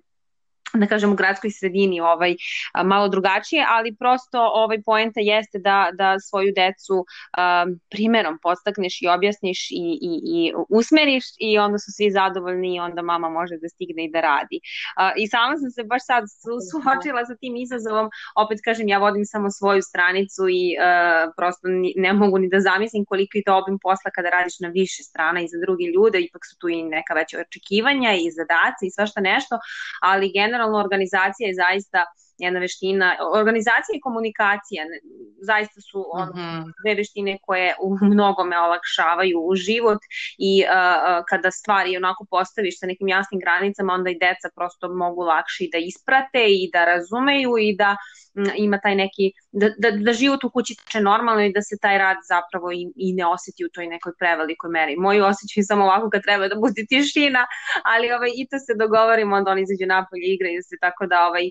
da 0.81 0.87
kažem 0.87 1.13
u 1.13 1.17
gradskoj 1.17 1.51
sredini 1.51 2.01
ovaj 2.01 2.37
malo 2.85 3.09
drugačije, 3.09 3.67
ali 3.69 3.97
prosto 3.97 4.41
ovaj 4.55 4.83
poenta 4.83 5.21
jeste 5.21 5.59
da 5.59 5.91
da 5.93 6.19
svoju 6.21 6.53
decu 6.57 6.95
um, 6.95 7.81
primerom 7.91 8.39
podstakneš 8.43 9.03
i 9.03 9.09
objasniš 9.09 9.71
i, 9.71 9.99
i, 10.11 10.13
i 10.35 10.53
usmeriš 10.69 11.25
i 11.39 11.59
onda 11.59 11.79
su 11.79 11.93
svi 11.97 12.11
zadovoljni 12.11 12.75
i 12.75 12.81
onda 12.81 13.03
mama 13.03 13.29
može 13.29 13.57
da 13.63 13.69
stigne 13.69 14.05
i 14.05 14.11
da 14.11 14.21
radi. 14.21 14.59
Uh, 14.61 15.13
I 15.17 15.29
sama 15.29 15.57
sam 15.57 15.71
se 15.71 15.85
baš 15.85 16.03
sad 16.07 16.25
suočila 16.71 17.25
sa 17.27 17.35
tim 17.37 17.57
izazovom, 17.57 18.11
opet 18.37 18.59
kažem 18.65 18.89
ja 18.89 18.99
vodim 18.99 19.25
samo 19.25 19.51
svoju 19.51 19.83
stranicu 19.83 20.43
i 20.49 20.65
uh, 20.77 21.33
prosto 21.37 21.67
ne 21.97 22.13
mogu 22.13 22.39
ni 22.39 22.49
da 22.49 22.61
zamislim 22.61 23.05
koliko 23.05 23.39
je 23.39 23.47
to 23.47 23.57
obim 23.57 23.79
posla 23.83 24.11
kada 24.17 24.29
radiš 24.31 24.61
na 24.61 24.69
više 24.69 25.03
strana 25.03 25.41
i 25.41 25.49
za 25.49 25.59
drugi 25.65 25.87
ljude, 25.95 26.19
ipak 26.21 26.43
su 26.49 26.59
tu 26.59 26.69
i 26.69 26.83
neka 26.83 27.15
veća 27.15 27.37
očekivanja 27.47 28.11
i 28.15 28.31
zadaci 28.39 28.83
i 28.87 28.95
svašta 28.97 29.21
nešto, 29.21 29.55
ali 30.01 30.33
generalno 30.33 30.64
generalno 30.65 30.79
organizacija 30.79 31.49
je 31.49 31.55
zaista 31.55 32.05
jedna 32.39 32.61
veština, 32.61 33.17
organizacija 33.35 33.97
i 33.97 34.01
komunikacija 34.01 34.85
zaista 35.41 35.81
su 35.81 36.05
on, 36.13 36.29
mm 36.29 36.39
-hmm. 36.39 36.73
dve 36.83 36.95
veštine 36.95 37.39
koje 37.43 37.75
u 37.83 37.99
mnogome 38.03 38.59
olakšavaju 38.59 39.39
u 39.41 39.55
život 39.55 39.99
i 40.39 40.65
uh, 40.65 41.25
kada 41.29 41.51
stvari 41.51 41.97
onako 41.97 42.27
postaviš 42.31 42.79
sa 42.81 42.87
nekim 42.87 43.09
jasnim 43.09 43.41
granicama, 43.41 43.93
onda 43.93 44.11
i 44.11 44.19
deca 44.19 44.49
prosto 44.57 44.89
mogu 44.89 45.23
lakše 45.23 45.65
da 45.73 45.79
isprate 45.79 46.43
i 46.49 46.71
da 46.73 46.85
razumeju 46.85 47.53
i 47.61 47.77
da 47.77 47.97
m, 48.37 48.45
ima 48.57 48.79
taj 48.79 48.95
neki, 48.95 49.33
da, 49.61 49.69
da, 49.79 49.91
da 49.91 50.13
život 50.13 50.45
u 50.45 50.51
kući 50.51 50.77
teče 50.77 51.01
normalno 51.01 51.43
i 51.45 51.53
da 51.53 51.63
se 51.63 51.77
taj 51.83 51.99
rad 51.99 52.17
zapravo 52.29 52.73
i, 52.73 52.83
i 52.97 53.13
ne 53.13 53.27
oseti 53.27 53.65
u 53.65 53.69
toj 53.75 53.87
nekoj 53.87 54.13
prevelikoj 54.19 54.71
meri. 54.71 54.97
Moji 54.97 55.21
osjećaj 55.21 55.63
samo 55.63 55.85
ovako 55.85 56.11
kad 56.11 56.23
treba 56.23 56.49
da 56.49 56.57
bude 56.65 56.83
tišina, 56.89 57.47
ali 57.93 58.13
ovaj, 58.13 58.33
i 58.41 58.47
to 58.51 58.59
se 58.59 58.73
dogovorimo, 58.83 59.37
onda 59.37 59.51
oni 59.51 59.63
izađu 59.63 59.87
napolje 59.95 60.25
i 60.27 60.35
igraju 60.35 60.61
se, 60.69 60.75
tako 60.81 61.07
da 61.07 61.27
ovaj, 61.29 61.47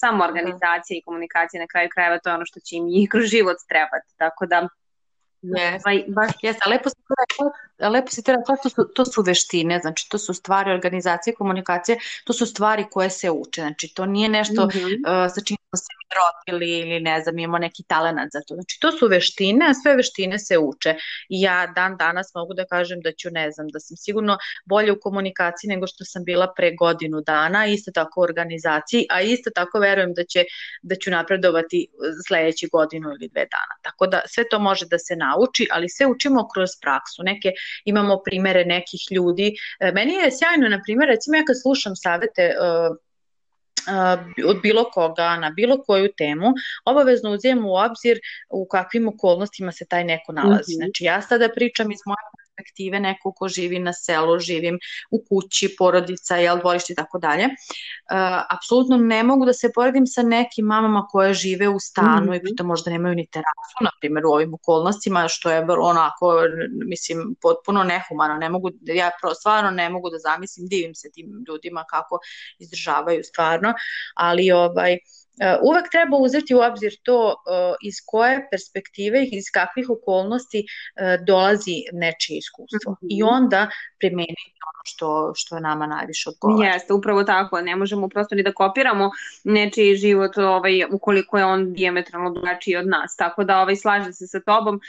samo 0.00 0.24
organizacija 0.24 0.94
i 0.96 1.04
komunikacija 1.06 1.60
na 1.60 1.68
kraju 1.72 1.88
krajeva 1.94 2.18
to 2.18 2.28
je 2.30 2.34
ono 2.34 2.46
što 2.50 2.60
će 2.60 2.76
im 2.76 2.84
i 2.98 3.08
kroz 3.12 3.24
život 3.34 3.58
trebati, 3.68 4.10
tako 4.16 4.46
da 4.46 4.68
Yes. 5.42 5.80
Ovaj, 5.84 6.04
baš 6.08 6.32
jeste, 6.42 6.70
lepo 6.70 6.88
si 6.88 6.96
to 7.08 7.14
rekla, 7.22 7.88
lepo 7.88 8.10
si 8.10 8.22
to 8.22 8.32
rekla, 8.32 8.56
to 8.56 8.68
su, 8.68 8.84
to 8.94 9.04
su 9.04 9.22
veštine, 9.22 9.78
znači 9.82 10.08
to 10.08 10.18
su 10.18 10.34
stvari 10.34 10.70
organizacije, 10.70 11.34
komunikacije, 11.34 11.98
to 12.24 12.32
su 12.32 12.46
stvari 12.46 12.84
koje 12.90 13.10
se 13.10 13.30
uče, 13.30 13.60
znači 13.60 13.94
to 13.94 14.06
nije 14.06 14.28
nešto 14.28 14.66
mm 14.66 14.68
-hmm. 14.68 15.26
uh, 15.26 15.34
sa 15.34 15.40
čim 15.44 15.56
se 15.76 15.92
rodili 16.18 16.78
ili 16.78 17.00
ne 17.00 17.20
znam, 17.20 17.38
imamo 17.38 17.58
neki 17.58 17.82
talenat 17.82 18.28
za 18.32 18.40
to. 18.46 18.54
Znači 18.54 18.78
to 18.80 18.92
su 18.92 19.08
veštine, 19.08 19.66
a 19.68 19.74
sve 19.74 19.96
veštine 19.96 20.38
se 20.38 20.58
uče. 20.58 20.94
I 21.28 21.40
ja 21.40 21.66
dan 21.66 21.96
danas 21.96 22.34
mogu 22.34 22.54
da 22.54 22.64
kažem 22.64 23.00
da 23.00 23.12
ću, 23.12 23.30
ne 23.30 23.50
znam, 23.50 23.68
da 23.68 23.80
sam 23.80 23.96
sigurno 23.96 24.38
bolje 24.64 24.92
u 24.92 25.00
komunikaciji 25.00 25.68
nego 25.68 25.86
što 25.86 26.04
sam 26.04 26.24
bila 26.24 26.52
pre 26.56 26.74
godinu 26.74 27.20
dana, 27.20 27.66
isto 27.66 27.90
tako 27.94 28.20
u 28.20 28.22
organizaciji, 28.22 29.06
a 29.10 29.20
isto 29.20 29.50
tako 29.54 29.78
verujem 29.78 30.14
da, 30.14 30.24
će, 30.24 30.44
da 30.82 30.94
ću 30.96 31.10
napredovati 31.10 31.86
sledeći 32.26 32.68
godinu 32.72 33.08
ili 33.08 33.28
dve 33.28 33.46
dana. 33.56 33.74
Tako 33.82 34.06
da 34.06 34.20
sve 34.26 34.44
to 34.50 34.58
može 34.58 34.86
da 34.86 34.98
se 34.98 35.16
nauči, 35.16 35.68
ali 35.70 35.88
sve 35.88 36.06
učimo 36.06 36.48
kroz 36.54 36.70
praksu. 36.82 37.22
Neke, 37.22 37.52
imamo 37.84 38.22
primere 38.24 38.64
nekih 38.64 39.00
ljudi. 39.10 39.54
E, 39.80 39.92
meni 39.92 40.14
je 40.14 40.30
sjajno, 40.38 40.68
na 40.68 40.80
primjer, 40.84 41.08
recimo 41.08 41.36
ja 41.36 41.44
kad 41.44 41.56
slušam 41.62 41.96
savete 41.96 42.54
uh, 42.54 42.96
od 44.46 44.60
bilo 44.62 44.84
koga 44.84 45.36
na 45.36 45.50
bilo 45.50 45.82
koju 45.86 46.08
temu, 46.18 46.46
obavezno 46.84 47.30
uzimamo 47.30 47.68
u 47.68 47.76
obzir 47.76 48.18
u 48.50 48.68
kakvim 48.68 49.08
okolnostima 49.08 49.72
se 49.72 49.86
taj 49.86 50.04
neko 50.04 50.32
nalazi. 50.32 50.72
Mm 50.72 50.74
-hmm. 50.74 50.84
Znači 50.84 51.04
ja 51.04 51.22
sada 51.22 51.48
pričam 51.54 51.92
iz 51.92 51.98
moje 52.06 52.45
perspektive 52.56 53.00
neko 53.00 53.32
ko 53.32 53.48
živi 53.48 53.78
na 53.78 53.92
selu, 53.92 54.38
živim 54.38 54.78
u 55.10 55.22
kući, 55.28 55.74
porodica, 55.78 56.36
jel, 56.36 56.58
dvorište 56.58 56.92
i 56.92 56.96
tako 56.96 57.18
dalje. 57.18 57.48
Apsolutno 58.50 58.96
ne 58.96 59.22
mogu 59.22 59.44
da 59.44 59.52
se 59.52 59.72
poredim 59.72 60.06
sa 60.06 60.22
nekim 60.22 60.66
mamama 60.66 61.06
koje 61.10 61.34
žive 61.34 61.68
u 61.68 61.78
stanu 61.80 62.26
mm 62.26 62.28
-hmm. 62.28 62.38
i 62.38 62.42
pritom 62.42 62.66
možda 62.66 62.90
nemaju 62.90 63.14
ni 63.14 63.26
terasu, 63.26 63.84
na 63.84 63.90
primjer 64.00 64.26
u 64.26 64.30
ovim 64.30 64.54
okolnostima, 64.54 65.28
što 65.28 65.50
je 65.50 65.66
onako, 65.78 66.42
mislim, 66.86 67.36
potpuno 67.42 67.84
nehumano. 67.84 68.34
Ne 68.34 68.48
mogu, 68.50 68.70
ja 68.82 69.10
stvarno 69.40 69.70
ne 69.70 69.90
mogu 69.90 70.10
da 70.10 70.18
zamislim, 70.18 70.66
divim 70.68 70.94
se 70.94 71.10
tim 71.10 71.44
ljudima 71.48 71.84
kako 71.90 72.18
izdržavaju 72.58 73.24
stvarno, 73.24 73.74
ali 74.14 74.52
ovaj, 74.52 74.98
uvek 75.62 75.90
treba 75.90 76.16
uzeti 76.16 76.54
u 76.54 76.60
obzir 76.60 76.92
to 77.02 77.28
uh, 77.28 77.74
iz 77.82 77.94
koje 78.06 78.48
perspektive 78.50 79.22
i 79.22 79.28
iz 79.32 79.44
kakvih 79.52 79.90
okolnosti 79.90 80.64
uh, 80.64 81.24
dolazi 81.26 81.76
nečije 81.92 82.38
iskustvo 82.38 82.92
mm 82.92 82.94
-hmm. 82.94 83.06
i 83.10 83.22
onda 83.22 83.68
primeniti 83.98 84.52
ono 84.70 84.82
što, 84.84 85.32
što 85.34 85.54
je 85.54 85.60
nama 85.60 85.86
najviše 85.86 86.30
odgovara. 86.30 86.72
Jeste, 86.72 86.92
upravo 86.92 87.24
tako, 87.24 87.60
ne 87.60 87.76
možemo 87.76 88.08
prosto 88.08 88.34
ni 88.34 88.42
da 88.42 88.52
kopiramo 88.52 89.10
nečiji 89.44 89.96
život 89.96 90.38
ovaj, 90.38 90.84
ukoliko 90.92 91.38
je 91.38 91.44
on 91.44 91.72
diametralno 91.72 92.30
drugačiji 92.30 92.76
od 92.76 92.86
nas, 92.86 93.16
tako 93.16 93.44
da 93.44 93.60
ovaj, 93.60 93.76
slažem 93.76 94.12
se 94.12 94.26
sa 94.26 94.40
tobom 94.40 94.74
uh, 94.74 94.80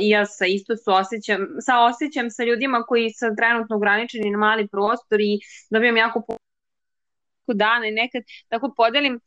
i 0.00 0.08
ja 0.08 0.26
sa 0.26 0.46
isto 0.46 0.76
su 0.76 0.90
osjećam, 0.92 1.46
sa 1.60 1.84
osjećam 1.84 2.30
sa 2.30 2.44
ljudima 2.44 2.82
koji 2.82 3.10
su 3.10 3.26
trenutno 3.36 3.76
ograničeni 3.76 4.30
na 4.30 4.38
mali 4.38 4.68
prostor 4.68 5.20
i 5.20 5.38
dobijam 5.70 5.96
jako 5.96 6.22
neku 7.46 7.58
dana 7.58 7.86
i 7.86 7.90
nekad 7.90 8.22
tako 8.48 8.74
podelim 8.76 9.14
uh, 9.14 9.20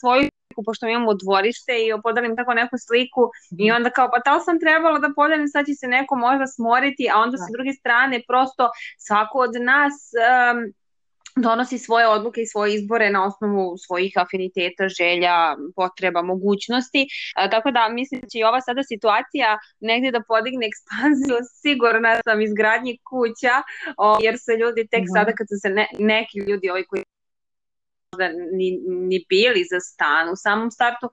svoju 0.00 0.22
sliku, 0.22 0.62
pošto 0.64 0.86
imamo 0.86 1.14
dvorište 1.14 1.72
i 1.72 2.02
podelim 2.02 2.36
tako 2.36 2.54
neku 2.54 2.76
sliku 2.86 3.22
i 3.58 3.70
onda 3.70 3.90
kao, 3.90 4.10
pa 4.12 4.20
to 4.20 4.40
sam 4.40 4.60
trebalo 4.60 4.98
da 4.98 5.10
podelim, 5.16 5.48
sad 5.48 5.66
će 5.66 5.74
se 5.74 5.86
neko 5.86 6.16
možda 6.16 6.46
smoriti, 6.46 7.08
a 7.12 7.18
onda 7.18 7.36
da. 7.36 7.42
sa 7.44 7.50
druge 7.52 7.72
strane 7.72 8.22
prosto 8.28 8.68
svako 8.98 9.38
od 9.38 9.54
nas 9.70 9.94
um, 10.14 10.74
donosi 11.36 11.78
svoje 11.78 12.08
odluke 12.08 12.40
i 12.40 12.46
svoje 12.46 12.74
izbore 12.74 13.10
na 13.10 13.26
osnovu 13.26 13.76
svojih 13.78 14.12
afiniteta, 14.16 14.88
želja, 14.88 15.56
potreba, 15.76 16.22
mogućnosti. 16.22 17.06
A, 17.36 17.50
tako 17.50 17.70
da 17.70 17.88
mislim 17.88 18.20
da 18.20 18.28
će 18.28 18.38
i 18.38 18.44
ova 18.44 18.60
sada 18.60 18.82
situacija 18.82 19.58
negde 19.80 20.10
da 20.10 20.22
podigne 20.28 20.66
ekspanziju, 20.66 21.36
sigurna 21.62 22.20
sam 22.24 22.40
izgradnji 22.40 22.98
kuća, 23.10 23.56
o, 23.96 24.18
jer 24.22 24.34
se 24.38 24.52
ljudi 24.62 24.88
tek 24.90 25.00
mm 25.00 25.04
-hmm. 25.04 25.16
sada 25.16 25.32
kad 25.38 25.46
su 25.48 25.56
se 25.62 25.68
ne, 25.68 25.86
neki 25.98 26.38
ljudi 26.38 26.70
ovi 26.70 26.84
koji 26.84 27.02
možda 28.14 28.28
ni, 28.52 28.78
ni 28.86 29.24
bili 29.28 29.64
za 29.70 29.80
stan 29.80 30.28
u 30.28 30.36
samom 30.36 30.70
startu. 30.70 31.10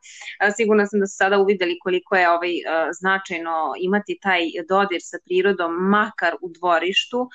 Sigurna 0.56 0.86
sam 0.86 1.00
da 1.00 1.08
su 1.08 1.16
sada 1.16 1.40
uvideli 1.40 1.80
koliko 1.84 2.16
je 2.16 2.30
ovaj, 2.30 2.54
značajno 3.00 3.74
imati 3.80 4.20
taj 4.22 4.42
dodir 4.70 5.02
sa 5.04 5.18
prirodom, 5.26 5.72
makar 5.90 6.36
u 6.42 6.50
dvorištu. 6.50 7.30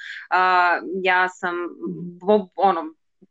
Ja 1.02 1.28
sam 1.28 1.54
ono, 2.56 2.82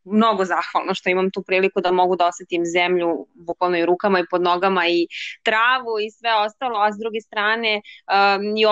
mnogo 0.04 0.46
zahvalna 0.46 0.94
što 0.94 1.10
imam 1.10 1.32
tu 1.32 1.44
priliku 1.44 1.82
da 1.82 1.92
mogu 1.92 2.16
da 2.16 2.28
osetim 2.28 2.66
zemlju 2.66 3.28
bukvalno 3.34 3.78
i 3.78 3.86
rukama 3.86 4.20
i 4.20 4.30
pod 4.32 4.42
nogama 4.42 4.88
i 4.88 5.08
travu 5.44 6.00
i 6.06 6.12
sve 6.12 6.32
ostalo, 6.46 6.80
a 6.80 6.94
s 6.94 6.98
druge 7.00 7.22
strane 7.22 7.82
um, 7.82 8.58
i 8.58 8.66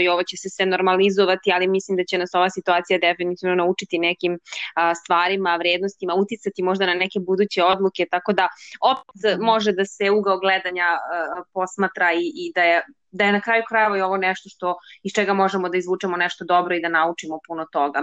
i 0.00 0.08
ovo 0.08 0.22
će 0.22 0.36
se 0.36 0.48
sve 0.50 0.66
normalizovati, 0.66 1.52
ali 1.52 1.66
mislim 1.68 1.96
da 1.96 2.04
će 2.04 2.18
nas 2.18 2.34
ova 2.34 2.50
situacija 2.50 2.98
definitivno 2.98 3.54
naučiti 3.54 3.98
nekim 3.98 4.38
a, 4.74 4.94
stvarima, 4.94 5.56
vrednostima, 5.56 6.14
uticati 6.14 6.62
možda 6.62 6.86
na 6.86 6.94
neke 6.94 7.18
buduće 7.20 7.64
odluke, 7.64 8.06
tako 8.10 8.32
da 8.32 8.48
opet 8.80 9.36
mhm. 9.36 9.44
može 9.44 9.72
da 9.72 9.84
se 9.84 10.10
ugao 10.10 10.38
gledanja 10.38 10.86
a, 10.86 11.42
posmatra 11.52 12.12
i, 12.12 12.32
i 12.34 12.52
da 12.54 12.62
je 12.62 12.82
da 13.10 13.24
je 13.24 13.32
na 13.32 13.40
kraju 13.40 13.62
krajeva 13.68 13.98
i 13.98 14.00
ovo 14.00 14.16
nešto 14.16 14.48
što 14.48 14.76
iz 15.02 15.12
čega 15.12 15.34
možemo 15.34 15.68
da 15.68 15.78
izvučemo 15.78 16.16
nešto 16.16 16.44
dobro 16.44 16.74
i 16.74 16.80
da 16.80 16.88
naučimo 16.88 17.38
puno 17.46 17.66
toga. 17.72 18.02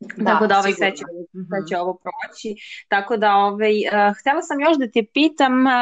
Da, 0.00 0.24
Tako 0.24 0.46
da 0.46 0.58
ovaj 0.58 0.72
sve 0.72 0.90
će, 0.96 1.04
sve 1.48 1.60
će 1.68 1.78
ovo 1.78 1.98
proći. 2.02 2.54
Tako 2.88 3.16
da 3.16 3.34
ovaj, 3.34 3.74
uh, 3.86 4.16
htela 4.20 4.42
sam 4.42 4.60
još 4.60 4.76
da 4.78 4.86
te 4.90 5.02
pitam, 5.14 5.54
uh, 5.66 5.72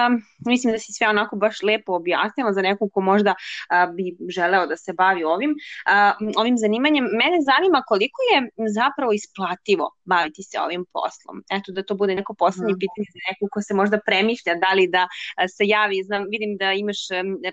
mislim 0.47 0.73
da 0.73 0.79
si 0.79 0.93
sve 0.93 1.09
onako 1.09 1.37
baš 1.37 1.63
lepo 1.63 1.93
objasnila 1.93 2.53
za 2.53 2.63
nekog 2.63 2.91
ko 2.93 3.01
možda 3.01 3.35
uh, 3.35 3.95
bi 3.95 4.17
želeo 4.37 4.67
da 4.67 4.77
se 4.77 4.93
bavi 4.93 5.25
ovim, 5.25 5.51
uh, 5.51 6.29
ovim 6.37 6.59
zanimanjem. 6.59 7.05
Mene 7.05 7.39
zanima 7.51 7.83
koliko 7.87 8.19
je 8.31 8.37
zapravo 8.79 9.13
isplativo 9.13 9.87
baviti 10.05 10.43
se 10.43 10.57
ovim 10.61 10.85
poslom. 10.93 11.37
Eto 11.57 11.73
da 11.73 11.83
to 11.83 11.95
bude 11.95 12.15
neko 12.15 12.35
poslednje 12.35 12.75
mm. 12.75 12.83
pitanje 12.85 13.09
za 13.15 13.21
nekog 13.31 13.49
ko 13.53 13.61
se 13.63 13.75
možda 13.75 13.99
premišlja 14.07 14.55
da 14.55 14.71
li 14.77 14.87
da 14.97 15.09
se 15.57 15.65
javi. 15.67 16.03
Znam, 16.09 16.23
vidim 16.35 16.57
da 16.57 16.73
imaš 16.73 17.01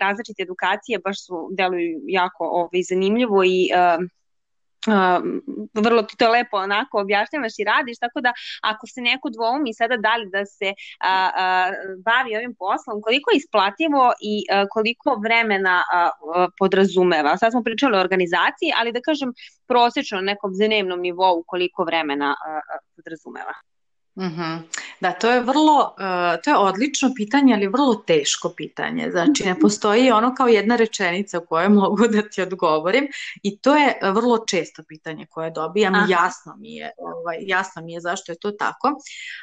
različite 0.00 0.42
edukacije, 0.42 0.98
baš 0.98 1.26
su 1.26 1.34
deluju 1.58 2.00
jako 2.06 2.42
ovaj, 2.60 2.82
zanimljivo 2.90 3.44
i 3.44 3.60
uh, 4.88 4.88
Uh, 4.88 5.22
vrlo 5.74 6.02
ti 6.02 6.16
to 6.16 6.30
lepo 6.30 6.56
onako 6.56 7.00
objašnjavaš 7.00 7.52
i 7.58 7.64
radiš, 7.64 7.98
tako 7.98 8.20
da 8.20 8.32
ako 8.62 8.86
se 8.86 9.00
neko 9.00 9.30
dvoumi 9.30 9.74
sada 9.74 9.96
da 9.96 10.16
li 10.16 10.30
da 10.30 10.46
se 10.46 10.74
a, 11.00 11.30
a, 11.34 11.72
bavi 12.04 12.36
ovim 12.36 12.54
poslom, 12.58 13.02
koliko 13.02 13.30
je 13.30 13.36
isplativo 13.36 14.12
i 14.20 14.44
koliko 14.70 15.20
vremena 15.24 15.82
podrazumeva. 16.58 17.36
Sad 17.36 17.52
smo 17.52 17.62
pričali 17.62 17.96
o 17.96 18.00
organizaciji, 18.00 18.72
ali 18.80 18.92
da 18.92 19.00
kažem 19.00 19.32
prosečno 19.66 20.20
na 20.20 20.32
nekom 20.32 20.52
dnevnom 20.54 21.00
nivou 21.00 21.44
koliko 21.46 21.84
vremena 21.84 22.36
podrazumeva. 22.96 23.54
Mm 24.16 24.24
-hmm. 24.24 24.58
Da, 25.00 25.12
to 25.12 25.30
je 25.30 25.40
vrlo, 25.40 25.94
uh, 25.98 26.42
to 26.44 26.50
je 26.50 26.56
odlično 26.56 27.10
pitanje, 27.16 27.54
ali 27.54 27.66
vrlo 27.66 27.94
teško 27.94 28.52
pitanje. 28.56 29.10
Znači, 29.10 29.44
ne 29.44 29.60
postoji 29.60 30.10
ono 30.10 30.34
kao 30.34 30.48
jedna 30.48 30.76
rečenica 30.76 31.38
u 31.38 31.46
kojoj 31.46 31.68
mogu 31.82 32.08
da 32.08 32.22
ti 32.28 32.42
odgovorim 32.42 33.08
i 33.42 33.58
to 33.58 33.76
je 33.76 33.98
vrlo 34.02 34.44
često 34.46 34.82
pitanje 34.88 35.26
koje 35.30 35.50
dobijam. 35.50 35.94
Aha. 35.94 36.06
Jasno 36.08 36.56
mi 36.58 36.74
je, 36.74 36.90
ovaj, 36.98 37.36
jasno 37.40 37.82
mi 37.82 37.92
je 37.92 38.00
zašto 38.00 38.32
je 38.32 38.38
to 38.38 38.50
tako, 38.50 38.88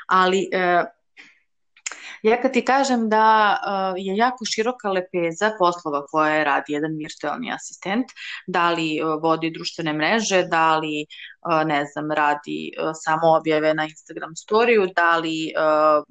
ali 0.08 0.48
uh, 0.54 0.99
Ja 2.24 2.42
kad 2.42 2.54
ti 2.54 2.66
kažem 2.66 3.10
da 3.10 3.58
uh, 3.60 3.94
je 3.98 4.16
jako 4.16 4.46
široka 4.46 4.90
lepeza 4.90 5.52
poslova 5.60 6.06
koje 6.06 6.44
radi 6.44 6.74
jedan 6.74 6.96
virtualni 6.98 7.54
asistent, 7.54 8.06
da 8.48 8.70
li 8.72 9.02
uh, 9.02 9.22
vodi 9.24 9.52
društvene 9.52 9.94
mreže, 9.94 10.44
da 10.44 10.78
li, 10.78 11.06
uh, 11.06 11.68
ne 11.68 11.86
znam, 11.86 12.12
radi 12.12 12.72
uh, 12.72 12.92
samo 12.94 13.36
objave 13.38 13.74
na 13.74 13.84
Instagram 13.84 14.36
storiju, 14.36 14.88
da 14.96 15.18
li 15.18 15.52
uh, 15.54 16.04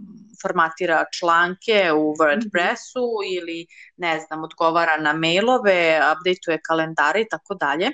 formatira 0.42 1.04
članke 1.18 1.92
u 1.92 2.14
WordPressu 2.20 3.06
ili, 3.37 3.66
ne 3.96 4.20
znam, 4.20 4.44
odgovara 4.44 4.96
na 4.96 5.12
mailove, 5.12 6.00
updateuje 6.12 6.61
kalendare 6.68 7.20
i 7.20 7.28
tako 7.28 7.54
dalje 7.54 7.90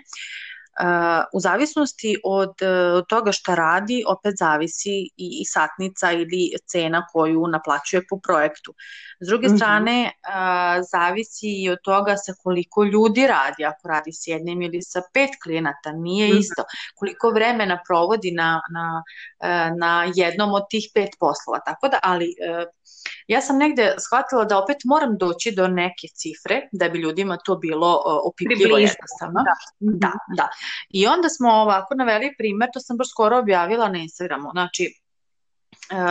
u 1.33 1.41
zavisnosti 1.41 2.17
od, 2.25 2.55
od 2.95 3.07
toga 3.09 3.33
šta 3.33 3.55
radi, 3.55 4.05
opet 4.07 4.35
zavisi 4.39 4.91
i, 4.91 5.11
i 5.17 5.45
satnica 5.45 6.13
ili 6.13 6.51
cena 6.67 7.07
koju 7.13 7.47
naplaćuje 7.47 8.03
po 8.11 8.19
projektu. 8.19 8.75
S 9.21 9.27
druge 9.29 9.49
mm 9.49 9.51
-hmm. 9.51 9.57
strane, 9.57 10.13
a, 10.23 10.83
zavisi 10.83 11.63
i 11.63 11.71
od 11.71 11.79
toga 11.85 12.17
sa 12.17 12.33
koliko 12.43 12.85
ljudi 12.85 13.27
radi, 13.27 13.65
ako 13.65 13.89
radi 13.89 14.13
s 14.13 14.27
jednim 14.27 14.63
ili 14.63 14.83
sa 14.83 15.03
pet 15.13 15.31
klijenata, 15.43 15.93
nije 15.93 16.29
mm 16.29 16.33
-hmm. 16.33 16.41
isto. 16.41 16.63
Koliko 16.95 17.31
vremena 17.31 17.79
provodi 17.87 18.31
na, 18.31 18.61
na, 18.73 19.03
na 19.79 20.13
jednom 20.15 20.53
od 20.53 20.63
tih 20.71 20.91
pet 20.95 21.11
poslova. 21.21 21.59
Tako 21.65 21.89
da, 21.89 21.99
ali 22.03 22.35
ja 23.29 23.41
sam 23.41 23.59
negde 23.59 23.95
shvatila 23.99 24.45
da 24.45 24.59
opet 24.59 24.77
moram 24.85 25.19
doći 25.19 25.51
do 25.51 25.69
neke 25.69 26.09
cifre 26.15 26.61
da 26.73 26.89
bi 26.89 26.99
ljudima 26.99 27.37
to 27.45 27.57
bilo 27.57 28.03
opipljivo 28.25 28.79
jednostavno. 28.79 29.45
Da. 29.45 29.55
da, 29.81 30.13
da. 30.37 30.49
I 30.91 31.07
onda 31.07 31.29
smo 31.29 31.49
ovako 31.51 31.95
naveli 31.95 32.35
primer, 32.39 32.69
to 32.73 32.81
sam 32.81 32.97
baš 32.97 33.11
skoro 33.11 33.39
objavila 33.39 33.89
na 33.89 33.99
Instagramu. 33.99 34.51
Znači, 34.53 35.04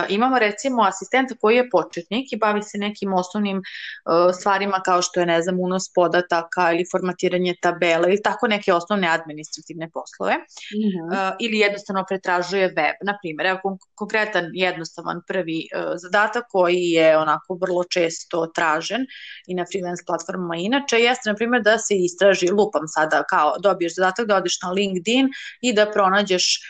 imamo 0.08 0.38
recimo 0.38 0.82
asistenta 0.82 1.34
koji 1.40 1.56
je 1.56 1.70
početnik 1.70 2.32
i 2.32 2.36
bavi 2.36 2.62
se 2.62 2.78
nekim 2.78 3.12
osnovnim 3.12 3.58
uh, 3.58 4.34
stvarima 4.34 4.80
kao 4.84 5.02
što 5.02 5.20
je, 5.20 5.26
ne 5.26 5.42
znam, 5.42 5.60
unos 5.60 5.92
podataka 5.94 6.72
ili 6.72 6.84
formatiranje 6.92 7.54
tabela 7.60 8.08
ili 8.08 8.22
tako 8.22 8.46
neke 8.46 8.72
osnovne 8.72 9.08
administrativne 9.08 9.90
poslove. 9.90 10.34
Mm 10.34 10.88
-hmm. 10.88 11.30
uh, 11.30 11.36
ili 11.40 11.58
jednostavno 11.58 12.04
pretražuje 12.08 12.66
web. 12.66 12.96
Na 13.02 13.18
primjer, 13.22 13.46
evo 13.46 13.78
konkretan 13.94 14.44
jednostavan 14.54 15.20
prvi 15.26 15.68
uh, 15.76 15.92
zadatak 15.96 16.44
koji 16.48 16.82
je 16.82 17.18
onako 17.18 17.58
vrlo 17.60 17.84
često 17.84 18.46
tražen 18.54 19.06
i 19.46 19.54
na 19.54 19.64
freelance 19.72 20.02
platformama 20.06 20.56
inače, 20.56 20.96
jeste 21.00 21.30
na 21.30 21.36
primjer 21.36 21.62
da 21.62 21.78
se 21.78 21.94
istraži, 21.96 22.50
lupam 22.50 22.82
sada 22.86 23.24
kao 23.30 23.56
dobiješ 23.58 23.94
zadatak 23.94 24.26
da 24.26 24.36
odeš 24.36 24.60
na 24.62 24.70
LinkedIn 24.70 25.28
i 25.60 25.72
da 25.72 25.90
pronađeš 25.90 26.60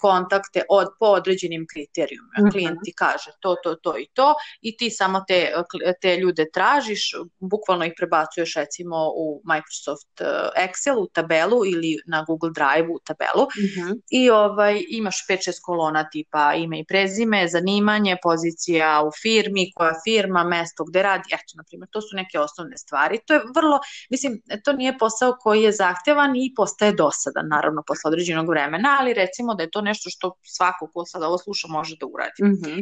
kontakte 0.00 0.62
od, 0.68 0.86
po 0.98 1.06
određenim 1.06 1.66
kriterijumima. 1.72 2.34
Mm 2.38 2.44
-hmm. 2.44 2.52
Klijent 2.52 2.78
ti 2.84 2.92
kaže 2.96 3.30
to, 3.40 3.56
to, 3.62 3.74
to 3.74 3.98
i 3.98 4.06
to 4.12 4.34
i 4.60 4.76
ti 4.76 4.90
samo 4.90 5.24
te, 5.28 5.52
te 6.00 6.16
ljude 6.16 6.50
tražiš, 6.52 7.10
bukvalno 7.38 7.84
ih 7.84 7.92
prebacuješ 7.96 8.54
recimo 8.54 8.96
u 9.16 9.42
Microsoft 9.44 10.20
Excel 10.56 10.96
u 10.98 11.06
tabelu 11.06 11.66
ili 11.66 11.96
na 12.06 12.24
Google 12.24 12.50
Drive 12.50 12.88
u 12.92 12.98
tabelu 12.98 13.44
mm 13.44 13.66
-hmm. 13.66 14.00
i 14.10 14.30
ovaj, 14.30 14.84
imaš 14.88 15.26
5-6 15.30 15.58
kolona 15.62 16.08
tipa 16.10 16.54
ime 16.54 16.80
i 16.80 16.84
prezime, 16.84 17.48
zanimanje, 17.48 18.16
pozicija 18.22 19.02
u 19.06 19.10
firmi, 19.22 19.72
koja 19.74 19.92
firma, 20.04 20.44
mesto 20.44 20.84
gde 20.84 21.02
radi, 21.02 21.28
eto, 21.32 21.52
na 21.54 21.64
primjer, 21.68 21.88
to 21.90 22.00
su 22.00 22.16
neke 22.16 22.38
osnovne 22.38 22.78
stvari. 22.78 23.18
To 23.26 23.34
je 23.34 23.40
vrlo, 23.54 23.80
mislim, 24.10 24.42
to 24.64 24.72
nije 24.72 24.98
posao 24.98 25.36
koji 25.40 25.62
je 25.62 25.72
zahtevan 25.72 26.36
i 26.36 26.52
postaje 26.56 26.92
dosadan, 26.92 27.48
naravno, 27.48 27.82
posle 27.86 28.08
određenog 28.08 28.48
vremena, 28.48 28.96
ali 29.00 29.14
recimo 29.14 29.54
da 29.58 29.66
je 29.66 29.70
to 29.70 29.80
nešto 29.80 30.10
što 30.10 30.32
svako 30.42 30.90
ko 30.94 31.04
sad 31.04 31.22
ovo 31.22 31.38
sluša 31.38 31.68
može 31.68 31.96
da 32.00 32.06
uradi. 32.06 32.42
Mm 32.42 32.56
-hmm. 32.56 32.78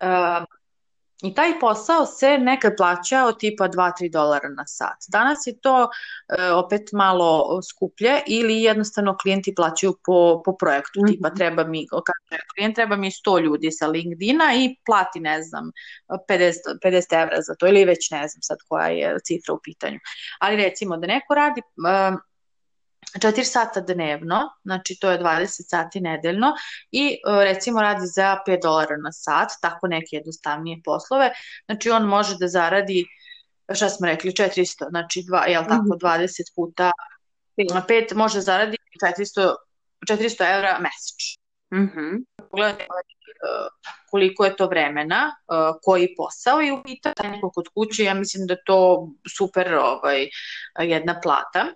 uh, 0.00 0.46
I 1.22 1.34
taj 1.34 1.60
posao 1.60 2.06
se 2.06 2.38
nekad 2.38 2.72
plaća 2.76 3.24
od 3.24 3.38
tipa 3.38 3.68
2-3 3.68 4.10
dolara 4.12 4.48
na 4.48 4.66
sat. 4.66 4.98
Danas 5.08 5.38
je 5.46 5.60
to 5.60 5.88
e, 6.38 6.50
opet 6.52 6.82
malo 6.92 7.62
skuplje 7.62 8.22
ili 8.26 8.62
jednostavno 8.62 9.16
klijenti 9.22 9.54
plaćaju 9.54 9.94
po, 10.04 10.42
po 10.44 10.56
projektu. 10.56 11.00
Mm 11.00 11.02
-hmm. 11.02 11.12
Tipa 11.12 11.30
treba 11.30 11.64
mi, 11.64 11.86
kaže 11.88 12.42
klijent 12.54 12.74
treba 12.74 12.96
mi 12.96 13.10
100 13.10 13.42
ljudi 13.42 13.70
sa 13.70 13.86
LinkedIna 13.86 14.44
i 14.56 14.76
plati 14.86 15.20
ne 15.20 15.42
znam 15.42 15.70
50, 16.28 16.52
50 16.84 17.22
evra 17.22 17.42
za 17.42 17.54
to 17.54 17.66
ili 17.66 17.84
već 17.84 18.10
ne 18.10 18.28
znam 18.28 18.42
sad 18.42 18.58
koja 18.68 18.86
je 18.86 19.16
cifra 19.24 19.54
u 19.54 19.60
pitanju. 19.64 19.98
Ali 20.40 20.56
recimo 20.56 20.96
da 20.96 21.06
neko 21.06 21.34
radi 21.34 21.60
e, 21.60 21.64
4 23.18 23.44
sata 23.44 23.80
dnevno, 23.80 24.40
znači 24.64 24.98
to 25.00 25.10
je 25.10 25.18
20 25.18 25.46
sati 25.68 26.00
nedeljno 26.00 26.52
i 26.90 27.08
e, 27.08 27.44
recimo 27.44 27.82
radi 27.82 28.06
za 28.06 28.38
5 28.46 28.62
dolara 28.62 28.96
na 28.96 29.12
sat, 29.12 29.48
tako 29.60 29.86
neke 29.86 30.16
jednostavnije 30.16 30.80
poslove, 30.84 31.30
znači 31.66 31.90
on 31.90 32.02
može 32.02 32.36
da 32.40 32.48
zaradi 32.48 33.04
šta 33.74 33.88
smo 33.88 34.06
rekli, 34.06 34.30
400, 34.30 34.88
znači 34.88 35.24
dva, 35.26 35.46
jel 35.46 35.64
tako, 35.64 35.98
20 36.02 36.20
mhm. 36.20 36.28
puta 36.54 36.92
5 37.56 38.14
može 38.14 38.40
zaradi 38.40 38.76
400, 39.02 39.54
400 40.08 40.56
evra 40.56 40.78
mesečno. 40.80 41.44
Mm 41.74 42.33
Pogledajte 42.54 42.86
koliko 44.10 44.44
je 44.44 44.56
to 44.56 44.66
vremena, 44.66 45.20
e, 45.26 45.54
koji 45.82 46.14
posao 46.16 46.62
i 46.62 46.70
upita 46.70 47.12
neko 47.22 47.50
kod 47.50 47.68
kuće, 47.74 48.04
ja 48.04 48.14
mislim 48.14 48.46
da 48.46 48.56
to 48.66 49.08
super 49.36 49.74
ovaj, 49.74 50.28
jedna 50.78 51.20
plata. 51.22 51.66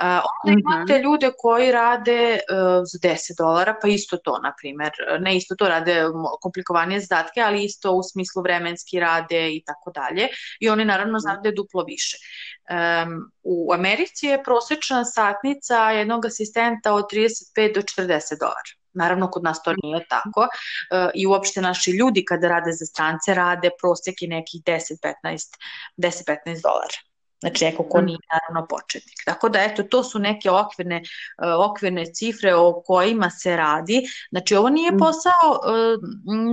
Uh, 0.00 0.06
onda 0.44 0.60
imate 0.60 0.92
mm 0.92 0.96
-hmm. 0.96 1.04
ljude 1.04 1.30
koji 1.38 1.72
rade 1.72 2.32
uh, 2.32 2.82
za 2.92 2.98
10 2.98 3.36
dolara, 3.38 3.74
pa 3.82 3.88
isto 3.88 4.16
to, 4.16 4.38
na 4.38 4.52
primer, 4.60 4.90
ne 5.20 5.36
isto 5.36 5.54
to 5.54 5.68
rade 5.68 6.04
komplikovanije 6.40 7.00
zadatke, 7.00 7.40
ali 7.40 7.64
isto 7.64 7.92
u 7.92 8.02
smislu 8.02 8.42
vremenski 8.42 9.00
rade 9.00 9.52
i 9.56 9.62
tako 9.66 9.90
dalje. 9.90 10.28
I 10.60 10.68
oni 10.68 10.84
naravno 10.84 11.12
mhm. 11.12 11.20
znaju 11.20 11.38
da 11.44 11.50
duplo 11.50 11.84
više. 11.84 12.16
Um, 12.16 13.32
u 13.42 13.72
Americi 13.72 14.26
je 14.26 14.42
prosečna 14.42 15.04
satnica 15.04 15.90
jednog 15.90 16.26
asistenta 16.26 16.94
od 16.94 17.04
35 17.12 17.74
do 17.74 17.80
40 17.80 18.38
dolara. 18.40 18.79
Naravno, 18.92 19.30
kod 19.30 19.42
nas 19.42 19.62
to 19.62 19.74
nije 19.82 20.04
tako 20.08 20.40
uh, 20.40 21.10
i 21.14 21.26
uopšte 21.26 21.60
naši 21.60 21.90
ljudi 21.90 22.24
kada 22.24 22.48
rade 22.48 22.72
za 22.72 22.86
strance 22.86 23.34
rade 23.34 23.70
prosjeki 23.80 24.26
nekih 24.26 24.62
10-15 24.62 25.56
10-15 25.96 26.62
dolara. 26.62 27.09
Znači 27.40 27.64
neko 27.64 27.82
ko 27.82 28.00
nije 28.00 28.18
naravno 28.32 28.68
početnik. 28.68 29.18
Tako 29.24 29.48
da 29.48 29.62
eto, 29.62 29.82
to 29.82 30.04
su 30.04 30.18
neke 30.18 30.50
okvirne, 30.50 30.96
uh, 30.96 31.70
okvirne 31.70 32.04
cifre 32.14 32.54
o 32.54 32.82
kojima 32.86 33.30
se 33.30 33.56
radi. 33.56 34.02
Znači 34.30 34.54
ovo 34.54 34.68
nije 34.68 34.98
posao 34.98 35.50
uh, 35.50 35.98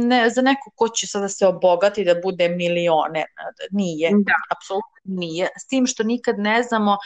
ne, 0.06 0.30
za 0.30 0.42
neko 0.42 0.72
ko 0.76 0.90
će 0.90 1.08
sada 1.08 1.30
se 1.30 1.48
obogati 1.48 2.06
da 2.06 2.16
bude 2.24 2.50
milioner. 2.50 3.26
Nije, 3.72 4.10
da. 4.12 4.34
apsolutno 4.56 4.98
nije. 5.08 5.48
S 5.60 5.68
tim 5.68 5.88
što 5.88 6.04
nikad 6.04 6.40
ne 6.40 6.64
znamo 6.64 6.98